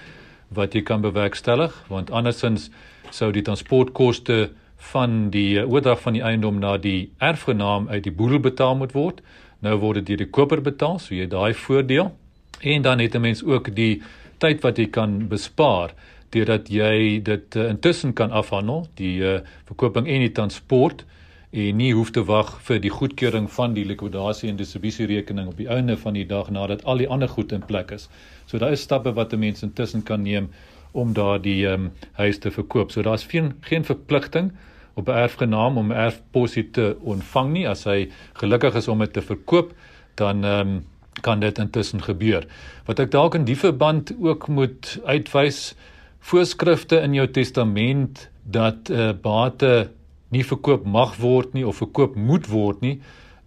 wat 0.48 0.74
jy 0.74 0.82
kan 0.82 1.00
bewerkstellig, 1.00 1.74
want 1.88 2.11
andersins 2.11 2.70
sou 3.11 3.32
die 3.32 3.42
transportkoste 3.42 4.50
van 4.92 5.30
die 5.30 5.59
eh, 5.59 5.66
oordrag 5.70 6.00
van 6.00 6.16
die 6.18 6.22
eiendom 6.22 6.61
na 6.62 6.76
die 6.78 7.11
erfgenaam 7.18 7.88
uit 7.88 8.04
die 8.04 8.14
boedel 8.14 8.40
betaal 8.40 8.76
moet 8.76 8.94
word. 8.94 9.22
Nou 9.64 9.76
word 9.82 10.02
dit 10.02 10.12
deur 10.12 10.24
die 10.24 10.30
koper 10.30 10.62
betaal, 10.62 10.98
so 10.98 11.14
jy 11.14 11.26
daai 11.30 11.54
voordeel. 11.54 12.12
En 12.61 12.82
dan 12.82 12.98
het 12.98 13.14
'n 13.14 13.20
mens 13.20 13.44
ook 13.44 13.74
die 13.74 14.02
tyd 14.38 14.62
wat 14.62 14.78
jy 14.78 14.87
kan 14.87 15.28
bespaar 15.28 15.94
deurdat 16.30 16.68
jy 16.68 17.22
dit 17.22 17.56
uh, 17.56 17.68
intussen 17.68 18.12
kan 18.12 18.30
afhandel, 18.30 18.87
die 18.94 19.20
uh, 19.22 19.40
verkoping 19.64 20.09
en 20.09 20.20
die 20.20 20.32
transport 20.32 21.04
en 21.50 21.76
nie 21.76 21.92
hoef 21.94 22.11
te 22.11 22.24
wag 22.24 22.61
vir 22.66 22.80
die 22.82 22.90
goedkeuring 22.90 23.50
van 23.50 23.74
die 23.74 23.85
likwidasie 23.85 24.48
en 24.50 24.56
distribusie 24.56 25.06
rekening 25.06 25.48
op 25.48 25.56
die 25.56 25.68
einde 25.68 25.96
van 25.96 26.14
die 26.18 26.26
dag 26.26 26.50
nadat 26.50 26.85
al 26.85 26.98
die 26.98 27.09
ander 27.09 27.28
goed 27.28 27.52
in 27.52 27.64
plek 27.66 27.90
is. 27.90 28.09
So 28.46 28.59
daar 28.59 28.72
is 28.72 28.80
stappe 28.80 29.12
wat 29.12 29.32
'n 29.32 29.38
mens 29.38 29.62
intussen 29.62 30.02
kan 30.02 30.22
neem 30.22 30.50
om 30.92 31.12
daardie 31.12 31.66
um, 31.68 31.92
huis 32.12 32.38
te 32.38 32.50
verkoop. 32.50 32.90
So 32.90 33.02
daar's 33.02 33.24
geen 33.24 33.54
geen 33.61 33.85
verpligting 33.85 34.52
op 34.94 35.09
'n 35.09 35.12
erfgenaam 35.12 35.76
om 35.78 35.90
erfposie 35.90 36.70
te 36.70 36.96
ontvang 37.00 37.52
nie 37.52 37.68
as 37.68 37.85
hy 37.85 38.11
gelukkig 38.32 38.74
is 38.74 38.88
om 38.88 38.98
dit 38.98 39.12
te 39.12 39.22
verkoop, 39.22 39.72
dan 40.14 40.44
ehm 40.44 40.68
um, 40.68 40.85
kan 41.20 41.40
dit 41.40 41.59
intussen 41.59 42.02
gebeur. 42.02 42.46
Wat 42.85 42.98
ek 42.98 43.11
dalk 43.11 43.35
in 43.35 43.44
die 43.44 43.56
verband 43.56 44.12
ook 44.20 44.48
moet 44.48 44.98
uitwys, 45.04 45.74
voorskrifte 46.20 47.00
in 47.00 47.14
jou 47.14 47.26
testament 47.28 48.30
dat 48.42 48.88
'n 48.88 48.92
uh, 48.92 49.09
eh, 49.09 49.14
bate 49.22 49.90
nie 50.37 50.44
verkoop 50.44 50.85
mag 50.85 51.16
word 51.22 51.55
nie 51.57 51.64
of 51.66 51.81
verkoop 51.81 52.16
moet 52.16 52.49
word 52.53 52.83
nie, 52.85 52.99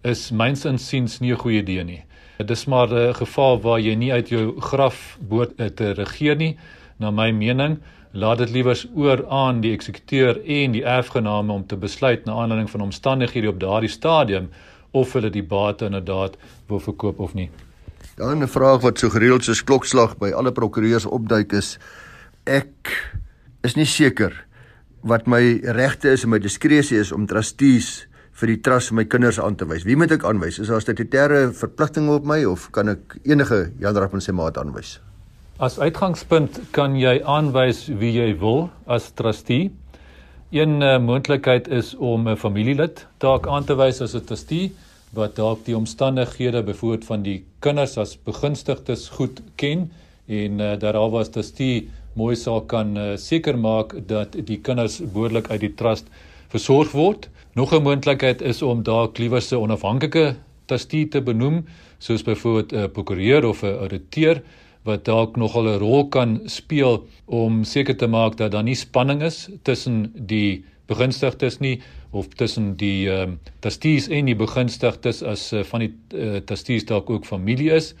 is 0.06 0.30
myns 0.32 0.66
insiens 0.66 1.20
nie 1.20 1.32
'n 1.32 1.42
goeie 1.42 1.62
idee 1.62 1.84
nie. 1.84 2.02
Dit 2.38 2.50
is 2.50 2.66
maar 2.66 2.88
'n 2.88 3.14
geval 3.14 3.60
waar 3.60 3.80
jy 3.80 3.94
nie 3.94 4.12
uit 4.12 4.28
jou 4.28 4.60
graf 4.60 5.18
boot 5.20 5.52
eh, 5.58 5.68
te 5.68 5.92
regeer 5.92 6.36
nie. 6.36 6.56
Na 6.98 7.10
my 7.10 7.30
mening, 7.32 7.78
laat 8.12 8.38
dit 8.38 8.50
liewers 8.50 8.86
oor 8.94 9.24
aan 9.28 9.60
die 9.60 9.72
eksekuteur 9.72 10.40
en 10.44 10.72
die 10.72 10.84
erfgename 10.84 11.52
om 11.52 11.66
te 11.66 11.76
besluit 11.76 12.24
na 12.24 12.32
aanleiding 12.32 12.70
van 12.70 12.80
omstandighede 12.80 13.48
op 13.48 13.60
daardie 13.60 13.90
stadium 13.90 14.48
of 14.90 15.12
hulle 15.12 15.30
die 15.30 15.42
bate 15.42 15.84
inderdaad 15.84 16.36
wil 16.66 16.80
verkoop 16.80 17.20
of 17.20 17.34
nie. 17.34 17.50
Dan 18.16 18.42
'n 18.42 18.48
vraag 18.48 18.80
wat 18.80 18.98
so 18.98 19.08
gereeld 19.08 19.44
soos 19.44 19.64
klokslag 19.64 20.18
by 20.18 20.30
alle 20.30 20.52
prokureurs 20.52 21.06
opduik 21.06 21.52
is 21.52 21.78
ek 22.44 23.12
is 23.62 23.76
nie 23.76 23.86
seker 23.86 24.44
wat 25.02 25.26
my 25.26 25.60
regte 25.76 26.12
is 26.12 26.24
en 26.24 26.34
my 26.34 26.38
diskresie 26.38 26.98
is 27.00 27.12
om 27.12 27.26
trustees 27.26 28.06
vir 28.40 28.54
die 28.54 28.60
trust 28.64 28.92
vir 28.92 29.00
my 29.00 29.04
kinders 29.10 29.38
aan 29.42 29.56
te 29.56 29.66
wys. 29.68 29.84
Wie 29.88 29.96
moet 29.98 30.12
ek 30.16 30.24
aanwys? 30.28 30.60
Is 30.62 30.70
daar 30.72 30.82
statutêre 30.84 31.50
verpligtinge 31.56 32.16
op 32.20 32.28
my 32.28 32.42
of 32.48 32.68
kan 32.74 32.92
ek 32.92 33.18
enige 33.28 33.70
Jan 33.80 33.96
Rappin 33.96 34.20
se 34.24 34.32
maat 34.32 34.58
aanwys? 34.60 34.98
As 35.60 35.76
uitgangspunt 35.80 36.60
kan 36.72 36.96
jy 36.96 37.18
aanwys 37.28 37.86
wie 38.00 38.14
jy 38.16 38.32
wil 38.40 38.70
as 38.88 39.10
trustee. 39.16 39.70
Een 40.50 40.80
uh, 40.82 40.96
moontlikheid 40.98 41.68
is 41.68 41.94
om 41.94 42.28
'n 42.28 42.36
familielid 42.36 43.06
dalk 43.20 43.46
aan 43.46 43.64
te 43.64 43.76
wys 43.76 44.00
as 44.00 44.14
'n 44.14 44.24
trustee 44.24 44.72
wat 45.12 45.36
dalk 45.36 45.64
die 45.64 45.76
omstandighede 45.76 46.62
byvoorbeeld 46.62 47.04
van 47.04 47.22
die 47.22 47.44
kinders 47.60 47.98
as 47.98 48.16
begunstigdes 48.16 49.08
goed 49.08 49.42
ken 49.56 49.90
en 50.26 50.60
uh, 50.60 50.78
dat 50.78 50.94
daar 50.94 51.10
was 51.10 51.30
trustee 51.30 51.90
mooi 52.14 52.36
sal 52.36 52.60
kan 52.66 52.96
uh, 52.96 53.16
seker 53.16 53.58
maak 53.58 53.94
dat 54.08 54.36
die 54.46 54.58
kinders 54.58 55.00
behoorlik 55.00 55.50
uit 55.50 55.60
die 55.60 55.74
trust 55.74 56.10
versorg 56.50 56.92
word. 56.92 57.28
Nog 57.54 57.72
'n 57.74 57.82
moontlikheid 57.82 58.42
is 58.42 58.62
om 58.62 58.82
dalk 58.82 59.18
liewer 59.18 59.42
'n 59.42 59.56
onafhanklike 59.56 60.36
trustee 60.66 61.08
te 61.08 61.20
benoem 61.20 61.64
soos 61.98 62.22
byvoorbeeld 62.22 62.72
'n 62.72 62.76
uh, 62.76 62.88
prokureur 62.88 63.44
of 63.46 63.62
'n 63.62 63.78
ouditeur 63.78 64.42
wat 64.84 65.04
dalk 65.04 65.36
nogal 65.36 65.68
'n 65.68 65.78
rol 65.78 66.08
kan 66.08 66.40
speel 66.46 67.06
om 67.26 67.64
seker 67.64 67.96
te 67.96 68.06
maak 68.06 68.36
dat 68.36 68.52
daar 68.52 68.62
nie 68.62 68.74
spanning 68.74 69.22
is 69.22 69.48
tussen 69.62 70.12
die 70.14 70.64
begunstigdes 70.86 71.58
nie 71.58 71.80
of 72.10 72.28
tussen 72.28 72.76
die 72.76 73.10
ehm 73.10 73.30
uh, 73.30 73.36
trustees 73.60 74.08
en 74.08 74.26
die 74.26 74.36
begunstigdes 74.36 75.22
as 75.22 75.52
uh, 75.52 75.62
van 75.62 75.80
die 75.80 75.92
uh, 76.14 76.36
trustees 76.36 76.84
dalk 76.84 77.10
ook 77.10 77.26
familie 77.26 77.70
is. 77.70 77.94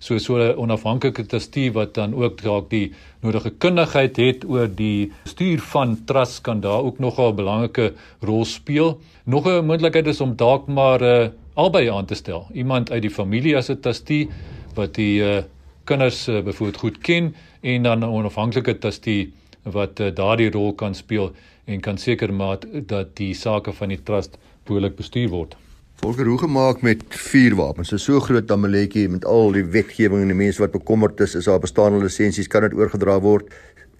So 0.00 0.18
so 0.18 0.38
'n 0.40 0.56
onafhanklike 0.56 1.26
trustee 1.26 1.72
wat 1.72 1.94
dan 1.94 2.14
ook 2.14 2.42
dalk 2.42 2.70
die 2.70 2.92
nodige 3.20 3.50
kundigheid 3.50 4.16
het 4.16 4.44
oor 4.48 4.68
die 4.68 5.12
stuur 5.24 5.60
van 5.60 5.98
trust 6.04 6.40
kan 6.40 6.60
daar 6.60 6.82
ook 6.82 6.98
nogal 6.98 7.32
'n 7.32 7.36
belangrike 7.36 7.92
rol 8.20 8.44
speel. 8.44 9.00
Nog 9.24 9.46
'n 9.46 9.66
moontlikheid 9.66 10.06
is 10.06 10.20
om 10.20 10.36
dalk 10.36 10.66
maar 10.66 11.02
uh, 11.02 11.28
albei 11.54 11.90
aan 11.90 12.06
te 12.06 12.14
stel. 12.14 12.46
Iemand 12.52 12.90
uit 12.90 13.02
die 13.02 13.10
familie 13.10 13.56
as 13.56 13.68
'n 13.68 13.80
trustee 13.80 14.28
wat 14.74 14.94
die 14.94 15.20
uh, 15.20 15.42
kinders 15.84 16.28
uh, 16.28 16.40
byvoorbeeld 16.42 16.80
goed 16.80 16.98
ken 16.98 17.34
en 17.60 17.82
dan 17.82 17.98
'n 17.98 18.04
onafhanklike 18.04 18.78
trustee 18.78 19.32
wat 19.62 20.00
uh, 20.00 20.14
daardie 20.14 20.50
rol 20.50 20.72
kan 20.72 20.94
speel 20.94 21.32
en 21.64 21.80
kan 21.80 21.98
seker 21.98 22.34
maak 22.34 22.64
dat 22.86 23.16
die 23.16 23.34
sake 23.34 23.72
van 23.72 23.88
die 23.88 24.02
trust 24.02 24.38
behoorlik 24.64 24.96
bestuur 24.96 25.28
word. 25.28 25.56
Volker 26.00 26.24
hoe 26.24 26.38
gemaak 26.38 26.78
met 26.80 27.02
vuurwapens? 27.12 27.90
Dit 27.92 27.98
is 27.98 28.04
so 28.08 28.20
groot 28.24 28.46
dameletjie 28.48 29.02
met 29.12 29.24
al 29.28 29.50
die 29.52 29.66
wetgewing 29.68 30.22
en 30.24 30.30
die 30.32 30.36
mense 30.38 30.62
wat 30.62 30.72
bekommerd 30.72 31.18
is, 31.20 31.34
is 31.36 31.44
daar 31.44 31.58
bestaande 31.60 31.98
lisensies 32.00 32.48
kan 32.48 32.64
dit 32.64 32.72
oorgedra 32.78 33.18
word. 33.20 33.50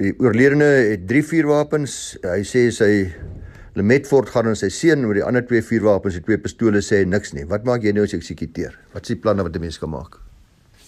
Die 0.01 0.15
oorledene 0.17 0.65
het 0.95 1.05
3 1.11 1.21
vuurwapens. 1.29 1.97
Hy 2.25 2.39
sê 2.49 2.63
sy 2.73 2.89
Lemetfort 3.77 4.33
gaan 4.33 4.49
aan 4.49 4.57
sy 4.57 4.71
seun 4.73 5.05
oor 5.05 5.21
die 5.21 5.27
ander 5.27 5.45
twee 5.45 5.61
vuurwapens, 5.61 6.17
die 6.17 6.25
twee 6.25 6.41
pistole 6.41 6.81
sê 6.81 7.03
niks 7.05 7.35
nie. 7.37 7.45
Wat 7.53 7.69
maak 7.69 7.85
jy 7.85 7.93
nou 7.93 8.07
as 8.09 8.17
eksekuteur? 8.17 8.81
Wat 8.95 9.05
is 9.05 9.13
die 9.13 9.19
planne 9.21 9.45
wat 9.45 9.61
'n 9.61 9.61
mens 9.61 9.79
kan 9.79 9.93
maak? 9.93 10.17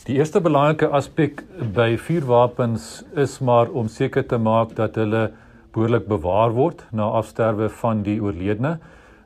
Die 0.08 0.16
eerste 0.16 0.40
belangrike 0.40 0.88
aspek 0.88 1.44
by 1.76 1.98
vuurwapens 1.98 3.04
is 3.16 3.38
maar 3.40 3.68
om 3.68 3.88
seker 3.88 4.24
te 4.24 4.38
maak 4.38 4.74
dat 4.80 4.96
hulle 4.96 5.30
behoorlik 5.74 6.08
bewaar 6.08 6.56
word 6.56 6.86
na 6.90 7.12
afsterwe 7.20 7.68
van 7.68 8.02
die 8.02 8.18
oorledene. 8.18 8.78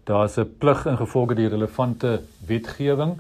Daar's 0.07 0.39
'n 0.39 0.55
plig 0.59 0.87
ingevolge 0.87 1.35
die 1.35 1.49
relevante 1.49 2.21
wetgewing 2.47 3.17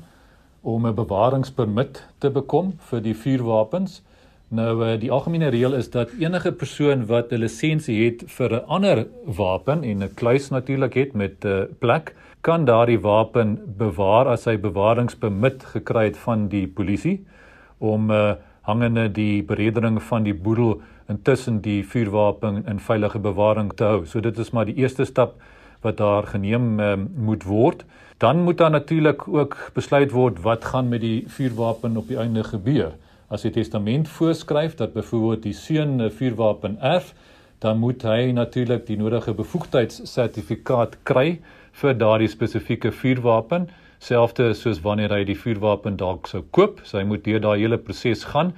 om 0.60 0.86
'n 0.86 0.94
bewaringspermit 0.94 2.06
te 2.18 2.30
bekom 2.30 2.74
vir 2.78 3.00
die 3.02 3.16
vuurwapens. 3.16 4.02
Nou 4.48 4.84
eh, 4.84 5.00
die 5.00 5.10
algemene 5.10 5.48
reël 5.48 5.74
is 5.74 5.90
dat 5.90 6.10
enige 6.18 6.52
persoon 6.52 7.06
wat 7.06 7.32
'n 7.32 7.42
lisensie 7.42 8.04
het 8.04 8.22
vir 8.26 8.54
'n 8.54 8.66
ander 8.66 9.06
wapen 9.24 9.82
en 9.82 10.02
'n 10.02 10.14
kluis 10.14 10.48
natuurlik 10.48 10.94
het 10.94 11.12
met 11.12 11.44
'n 11.44 11.48
uh, 11.48 11.64
plek, 11.78 12.14
kan 12.40 12.64
daardie 12.64 13.00
wapen 13.00 13.58
bewaar 13.76 14.26
as 14.26 14.44
hy 14.44 14.56
bewaringspermit 14.58 15.64
gekry 15.64 16.04
het 16.04 16.16
van 16.16 16.48
die 16.48 16.66
polisie 16.66 17.26
om 17.78 18.10
uh, 18.10 18.34
hangende 18.60 19.12
die 19.12 19.42
beredering 19.42 20.02
van 20.02 20.22
die 20.22 20.34
boedel 20.34 20.80
intussen 21.08 21.60
die 21.60 21.84
vuurwapen 21.86 22.64
in 22.66 22.78
veilige 22.78 23.18
bewaring 23.18 23.72
te 23.72 23.84
hou. 23.84 24.06
So 24.06 24.20
dit 24.20 24.38
is 24.38 24.50
maar 24.50 24.64
die 24.64 24.76
eerste 24.76 25.04
stap 25.04 25.34
wat 25.86 26.00
daar 26.02 26.26
geneem 26.26 26.80
uh, 26.80 26.92
moet 27.14 27.46
word. 27.46 27.84
Dan 28.18 28.42
moet 28.42 28.58
daar 28.58 28.70
natuurlik 28.74 29.28
ook 29.28 29.56
besluit 29.74 30.10
word 30.10 30.42
wat 30.42 30.64
gaan 30.64 30.88
met 30.88 31.00
die 31.00 31.24
vuurwapen 31.30 31.96
op 31.96 32.08
die 32.08 32.18
einde 32.18 32.44
gebeur. 32.44 32.92
As 33.28 33.42
die 33.46 33.54
testament 33.54 34.08
voorskryf 34.08 34.76
dat 34.78 34.92
byvoorbeeld 34.92 35.42
die 35.42 35.54
seun 35.54 36.02
'n 36.02 36.10
vuurwapen 36.10 36.78
erf, 36.80 37.14
dan 37.58 37.78
moet 37.78 38.02
hy 38.02 38.30
natuurlik 38.32 38.86
die 38.86 38.96
nodige 38.96 39.34
bevoegdheidssertifikaat 39.34 40.96
kry 41.02 41.40
vir 41.72 41.98
daardie 41.98 42.28
spesifieke 42.28 42.92
vuurwapen 42.92 43.68
selfde 43.98 44.54
soos 44.54 44.80
wanneer 44.84 45.12
hy 45.14 45.24
die 45.24 45.38
vuurwapen 45.38 45.96
dalk 45.96 46.28
sou 46.30 46.42
koop, 46.50 46.80
so 46.84 46.98
hy 46.98 47.04
moet 47.08 47.24
deur 47.24 47.40
daai 47.40 47.58
hele 47.60 47.78
proses 47.78 48.24
gaan 48.32 48.52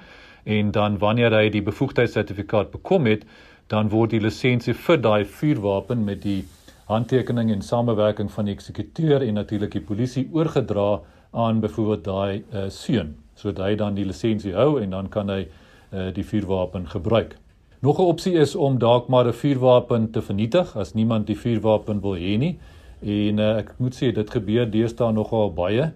en 0.45 0.71
dan 0.75 0.97
wanneer 0.99 1.35
hy 1.35 1.49
die 1.53 1.63
bevoegdheidssertifikaat 1.63 2.71
bekom 2.71 3.07
het, 3.09 3.25
dan 3.69 3.91
word 3.93 4.15
die 4.15 4.23
lisensie 4.23 4.73
vir 4.73 5.01
daai 5.01 5.25
vuurwapen 5.25 6.05
met 6.05 6.23
die 6.23 6.41
handtekening 6.89 7.51
en 7.53 7.61
samewerking 7.61 8.31
van 8.33 8.49
die 8.49 8.53
eksekuteur 8.53 9.21
en 9.21 9.37
natuurlik 9.37 9.75
die 9.77 9.85
polisie 9.85 10.25
oorgedra 10.33 10.99
aan 11.31 11.59
byvoorbeeld 11.61 12.03
daai 12.03 12.43
uh, 12.53 12.69
seun. 12.73 13.15
sodat 13.39 13.69
hy 13.69 13.75
dan 13.79 13.95
die 13.95 14.03
lisensie 14.03 14.51
hou 14.51 14.81
en 14.81 14.91
dan 14.91 15.07
kan 15.09 15.29
hy 15.31 15.45
uh, 15.45 16.09
die 16.11 16.25
vuurwapen 16.27 16.89
gebruik. 16.91 17.37
Nog 17.79 17.99
'n 17.99 18.09
opsie 18.11 18.33
is 18.35 18.55
om 18.55 18.79
dalk 18.79 19.07
maar 19.07 19.27
'n 19.27 19.33
vuurwapen 19.33 20.11
te 20.11 20.21
vernietig 20.21 20.75
as 20.75 20.93
niemand 20.93 21.27
die 21.27 21.37
vuurwapen 21.37 22.01
wil 22.01 22.15
hê 22.15 22.37
nie. 22.37 22.59
En 23.01 23.39
uh, 23.39 23.57
ek 23.57 23.73
moet 23.77 23.95
sê 23.95 24.11
dit 24.11 24.29
gebeur 24.29 24.71
deesdae 24.71 25.11
nogal 25.11 25.53
baie 25.53 25.91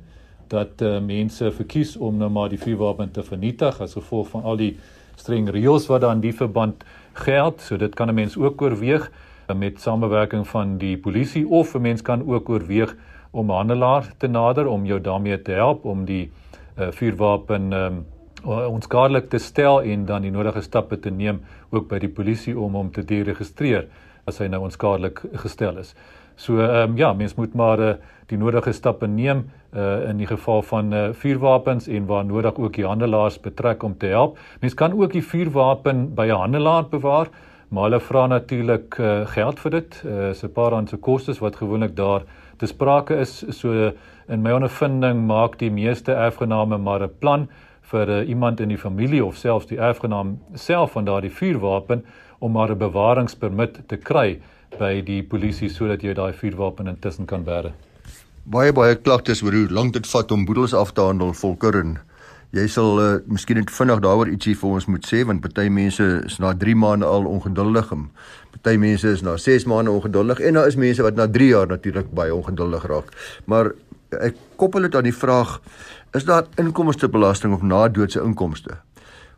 dat 0.48 0.82
uh, 0.82 1.00
mense 1.00 1.52
verkies 1.52 1.98
om 1.98 2.18
nou 2.18 2.30
maar 2.30 2.50
die 2.50 2.60
vuurwapen 2.60 3.12
te 3.12 3.24
vernietig 3.24 3.82
as 3.82 3.94
gevolg 3.94 4.28
van 4.28 4.44
al 4.44 4.58
die 4.58 4.78
streng 5.16 5.50
reëls 5.50 5.88
wat 5.88 6.02
dan 6.02 6.22
die 6.22 6.34
verband 6.34 6.84
geld. 7.14 7.62
So 7.62 7.78
dit 7.78 7.96
kan 7.96 8.10
'n 8.10 8.16
mens 8.16 8.38
ook 8.38 8.62
oorweeg 8.62 9.12
met 9.56 9.82
samewerking 9.82 10.48
van 10.48 10.78
die 10.78 10.98
polisie 10.98 11.48
of 11.48 11.76
'n 11.76 11.82
mens 11.82 12.02
kan 12.02 12.28
ook 12.28 12.50
oorweeg 12.50 12.96
om 13.32 13.52
'n 13.52 13.54
handelaar 13.54 14.14
te 14.18 14.28
nader 14.28 14.68
om 14.68 14.86
jou 14.86 15.02
daarmee 15.02 15.42
te 15.42 15.52
help 15.52 15.86
om 15.86 16.06
die 16.06 16.32
uh, 16.80 16.88
vuurwapen 16.92 17.74
um, 17.74 18.06
onskadelik 18.46 19.30
te 19.30 19.38
stel 19.38 19.82
en 19.82 20.06
dan 20.06 20.22
die 20.22 20.32
nodige 20.32 20.62
stappe 20.62 21.00
te 21.00 21.10
neem 21.10 21.42
ook 21.70 21.88
by 21.88 22.00
die 22.00 22.10
polisie 22.10 22.60
om 22.60 22.74
hom 22.74 22.92
te 22.92 23.04
deregistreer 23.04 23.88
as 24.26 24.38
hy 24.38 24.48
nou 24.48 24.62
onskadelik 24.64 25.22
gestel 25.34 25.78
is. 25.78 25.96
So 26.36 26.60
ehm 26.60 26.92
um, 26.92 26.98
ja, 26.98 27.14
mens 27.14 27.36
moet 27.36 27.54
maar 27.54 27.80
uh, 27.80 27.94
die 28.28 28.38
nodige 28.38 28.72
stappe 28.74 29.08
neem 29.08 29.46
uh, 29.76 30.10
in 30.10 30.18
die 30.18 30.28
geval 30.28 30.62
van 30.62 30.94
uh, 30.94 31.10
vuurwapens 31.14 31.88
en 31.88 32.06
waar 32.06 32.26
nodig 32.26 32.58
ook 32.58 32.74
die 32.74 32.86
handelaars 32.86 33.40
betrek 33.40 33.84
om 33.84 33.98
te 33.98 34.08
help. 34.08 34.38
Mens 34.62 34.74
kan 34.74 34.94
ook 34.94 35.12
die 35.12 35.24
vuurwapen 35.24 36.14
by 36.16 36.26
'n 36.26 36.40
handelaar 36.40 36.88
bewaar, 36.90 37.30
maar 37.70 37.84
hulle 37.84 38.00
vra 38.00 38.28
natuurlik 38.28 38.98
uh, 39.00 39.28
geld 39.28 39.60
vir 39.60 39.72
dit. 39.72 40.02
Uh, 40.06 40.34
so 40.34 40.48
'n 40.48 40.54
paar 40.54 40.72
rand 40.72 40.90
se 40.90 40.98
kostes 40.98 41.40
wat 41.40 41.56
gewoonlik 41.56 41.96
daar 41.96 42.24
te 42.58 42.66
sprake 42.66 43.16
is. 43.20 43.44
So 43.50 43.92
in 44.28 44.42
my 44.42 44.52
ondervinding 44.52 45.26
maak 45.28 45.60
die 45.60 45.72
meeste 45.72 46.14
erfgename 46.14 46.78
maar 46.78 47.04
'n 47.04 47.12
plan 47.20 47.48
vir 47.82 48.10
uh, 48.10 48.30
iemand 48.30 48.60
in 48.60 48.70
die 48.70 48.78
familie 48.78 49.26
of 49.26 49.36
selfs 49.36 49.68
die 49.68 49.78
erfgenaam 49.78 50.40
self 50.54 50.92
van 50.92 51.06
daardie 51.06 51.32
vuurwapen 51.32 52.06
om 52.40 52.52
maar 52.52 52.72
'n 52.72 52.78
bewaringspermit 52.78 53.88
te 53.88 53.98
kry 53.98 54.40
by 54.80 55.02
die 55.02 55.24
polisie 55.24 55.70
sodat 55.70 56.02
jy 56.02 56.14
daai 56.14 56.34
vuurwapen 56.34 56.88
intussen 56.88 57.26
kan 57.26 57.44
bære. 57.44 57.72
Baie 58.44 58.74
baie 58.74 58.96
klagtes 58.96 59.44
oor 59.44 59.54
hoe 59.54 59.70
lank 59.70 59.94
dit 59.94 60.08
vat 60.08 60.32
om 60.32 60.46
boedels 60.46 60.74
af 60.74 60.92
te 60.92 61.02
handel 61.02 61.34
volker 61.34 61.76
en 61.80 61.98
jy 62.54 62.68
sal 62.70 63.00
uh, 63.02 63.06
miskien 63.26 63.58
net 63.58 63.72
vinnig 63.74 64.02
daaroor 64.06 64.30
ietsie 64.30 64.54
vir 64.60 64.76
ons 64.78 64.86
moet 64.92 65.08
sê 65.10 65.24
want 65.26 65.42
party 65.42 65.66
mense 65.74 66.06
is 66.28 66.38
na 66.44 66.52
3 66.64 66.76
maande 66.78 67.10
al 67.10 67.26
ongeduldig 67.30 67.90
en 67.96 68.06
party 68.54 68.76
mense 68.82 69.10
is 69.10 69.24
na 69.26 69.34
6 69.42 69.66
maande 69.72 69.94
ongeduldig 69.94 70.42
en 70.46 70.60
daar 70.60 70.70
is 70.70 70.78
mense 70.78 71.02
wat 71.06 71.18
na 71.18 71.26
3 71.40 71.50
jaar 71.50 71.68
natuurlik 71.72 72.14
baie 72.14 72.36
ongeduldig 72.36 72.86
raak. 72.92 73.10
Maar 73.50 73.74
ek 74.22 74.38
koppel 74.62 74.86
dit 74.86 74.96
aan 74.96 75.10
die 75.10 75.16
vraag 75.18 75.58
is 76.14 76.30
daar 76.30 76.46
inkomstebelasting 76.62 77.56
of 77.58 77.66
nadoodse 77.66 78.22
inkomste? 78.22 78.78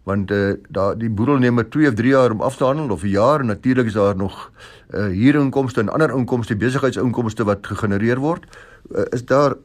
Want 0.05 0.31
uh, 0.31 0.53
daar 0.69 0.97
die 0.97 1.09
boedel 1.09 1.39
neem 1.41 1.57
maar 1.57 1.67
2 1.69 1.87
of 1.89 1.95
3 1.97 2.09
jaar 2.09 2.31
om 2.31 2.41
af 2.45 2.57
te 2.57 2.63
handel 2.63 2.91
of 2.93 3.03
'n 3.03 3.07
jaar. 3.07 3.39
En 3.39 3.45
natuurlik 3.45 3.85
is 3.85 3.93
daar 3.93 4.15
nog 4.15 4.51
uh, 4.93 5.05
huurinkomste 5.05 5.79
en 5.79 5.89
ander 5.89 6.13
inkomste 6.17 6.55
besigheidsinkomste 6.55 7.43
wat 7.43 7.67
gegenereer 7.67 8.19
word. 8.19 8.45
Uh, 8.91 9.01
is 9.09 9.25
daar 9.25 9.55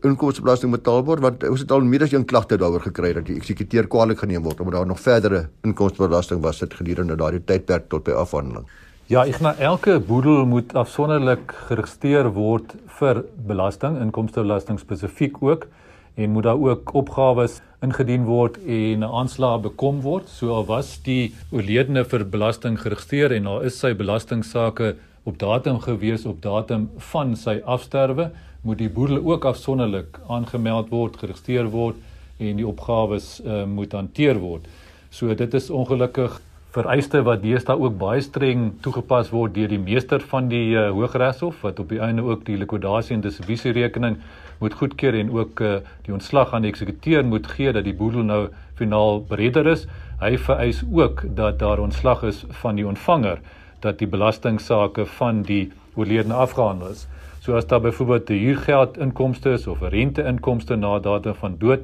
inkomstebelasting 0.00 0.72
betaalbaar? 0.72 1.20
Want 1.20 1.48
ons 1.48 1.60
het 1.60 1.70
al 1.70 1.80
meer 1.80 2.02
as 2.02 2.12
een 2.12 2.24
klagte 2.24 2.56
daaroor 2.56 2.80
gekry 2.80 3.12
dat 3.12 3.26
die 3.26 3.36
eksekuteur 3.36 3.86
kwaliek 3.86 4.18
geneem 4.18 4.42
word 4.42 4.60
omdat 4.60 4.74
daar 4.74 4.86
nog 4.86 5.00
verdere 5.00 5.48
inkomstebelasting 5.62 6.40
was 6.40 6.56
sit 6.56 6.74
gedurende 6.74 7.16
daardie 7.16 7.44
tydperk 7.44 7.88
tot 7.88 8.04
by 8.04 8.10
afhandeling. 8.10 8.66
Ja, 9.06 9.26
ek 9.26 9.40
na 9.40 9.52
elke 9.60 10.00
boedel 10.00 10.46
moet 10.46 10.74
afsonderlik 10.74 11.52
geregistreer 11.68 12.30
word 12.32 12.72
vir 12.86 13.24
belasting, 13.36 14.00
inkomstebelasting 14.00 14.78
spesifiek 14.80 15.42
ook 15.42 15.66
en 16.14 16.30
moet 16.30 16.42
daar 16.46 16.60
ook 16.60 16.94
opgawes 16.94 17.60
ingedien 17.82 18.24
word 18.24 18.58
en 18.66 18.98
'n 18.98 19.14
aanslag 19.20 19.60
bekom 19.60 20.00
word. 20.00 20.28
So 20.28 20.54
al 20.54 20.64
was 20.64 20.98
die 21.02 21.34
oorledene 21.50 22.04
vir 22.04 22.24
belasting 22.24 22.78
geregistreer 22.80 23.32
en 23.32 23.44
daar 23.44 23.64
is 23.64 23.78
sy 23.78 23.94
belastingsaake 23.94 24.94
op 25.24 25.38
datum 25.38 25.80
gewees 25.80 26.26
op 26.26 26.42
datum 26.42 26.90
van 26.96 27.36
sy 27.36 27.60
afsterwe, 27.64 28.30
moet 28.62 28.78
die 28.78 28.88
boedel 28.88 29.24
ook 29.24 29.44
afsonderlik 29.44 30.20
aangemeld 30.28 30.88
word, 30.88 31.16
geregistreer 31.16 31.70
word 31.70 31.96
en 32.38 32.56
die 32.56 32.66
opgawes 32.66 33.40
uh, 33.44 33.64
moet 33.64 33.92
hanteer 33.92 34.38
word. 34.38 34.66
So 35.10 35.34
dit 35.34 35.54
is 35.54 35.70
ongelukkig 35.70 36.40
vereiste 36.74 37.20
wat 37.22 37.42
deesdae 37.44 37.76
ook 37.78 37.98
baie 38.00 38.22
streng 38.24 38.72
toegepas 38.82 39.28
word 39.30 39.52
deur 39.54 39.70
die 39.70 39.78
meester 39.78 40.22
van 40.32 40.48
die 40.50 40.72
uh, 40.74 40.88
Hooggeregshof 40.90 41.60
wat 41.62 41.78
op 41.78 41.92
die 41.94 42.00
einde 42.02 42.24
ook 42.26 42.42
die 42.48 42.56
likwidasie 42.58 43.14
en 43.14 43.22
distribusie 43.22 43.74
rekening 43.76 44.16
moet 44.58 44.74
goedkeur 44.80 45.14
en 45.20 45.30
ook 45.36 45.62
uh, 45.62 45.76
die 46.06 46.14
ontslag 46.16 46.54
aan 46.54 46.66
die 46.66 46.72
eksekuteur 46.74 47.22
moet 47.30 47.46
gee 47.54 47.72
dat 47.76 47.86
die 47.86 47.94
boedel 47.94 48.26
nou 48.26 48.40
finaal 48.74 49.22
beredder 49.30 49.70
is. 49.70 49.86
Hy 50.18 50.34
vereis 50.48 50.82
ook 50.90 51.24
dat 51.38 51.60
daar 51.62 51.78
ontslag 51.78 52.26
is 52.26 52.44
van 52.62 52.80
die 52.80 52.86
ontvanger 52.90 53.42
dat 53.84 54.00
die 54.02 54.10
belastingsaake 54.10 55.06
van 55.18 55.42
die 55.46 55.68
oorledene 55.94 56.34
afgehandel 56.34 56.94
is. 56.96 57.06
So 57.44 57.54
as 57.54 57.68
daar 57.70 57.84
byvoorbeeld 57.84 58.30
'n 58.30 58.40
huurgeld 58.46 58.98
inkomste 58.98 59.50
is 59.50 59.66
of 59.66 59.82
'n 59.82 59.94
rente 59.94 60.22
inkomste 60.22 60.76
na 60.76 60.98
datum 60.98 61.34
van 61.34 61.58
dood, 61.58 61.80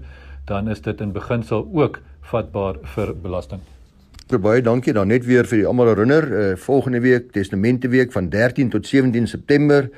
dan 0.46 0.68
is 0.68 0.80
dit 0.80 1.00
in 1.00 1.12
beginsel 1.12 1.68
ook 1.72 2.00
vatbaar 2.20 2.74
vir 2.82 3.14
belasting. 3.14 3.60
Baie 4.38 4.62
dankie 4.62 4.92
dan 4.92 5.08
net 5.08 5.24
weer 5.26 5.46
vir 5.48 5.58
die 5.58 5.66
almal 5.66 5.86
herinner, 5.90 6.30
uh, 6.30 6.56
volgende 6.56 7.00
week 7.00 7.32
testamente 7.32 7.88
week 7.88 8.12
van 8.12 8.28
13 8.28 8.70
tot 8.70 8.86
17 8.86 9.26
September 9.26 9.90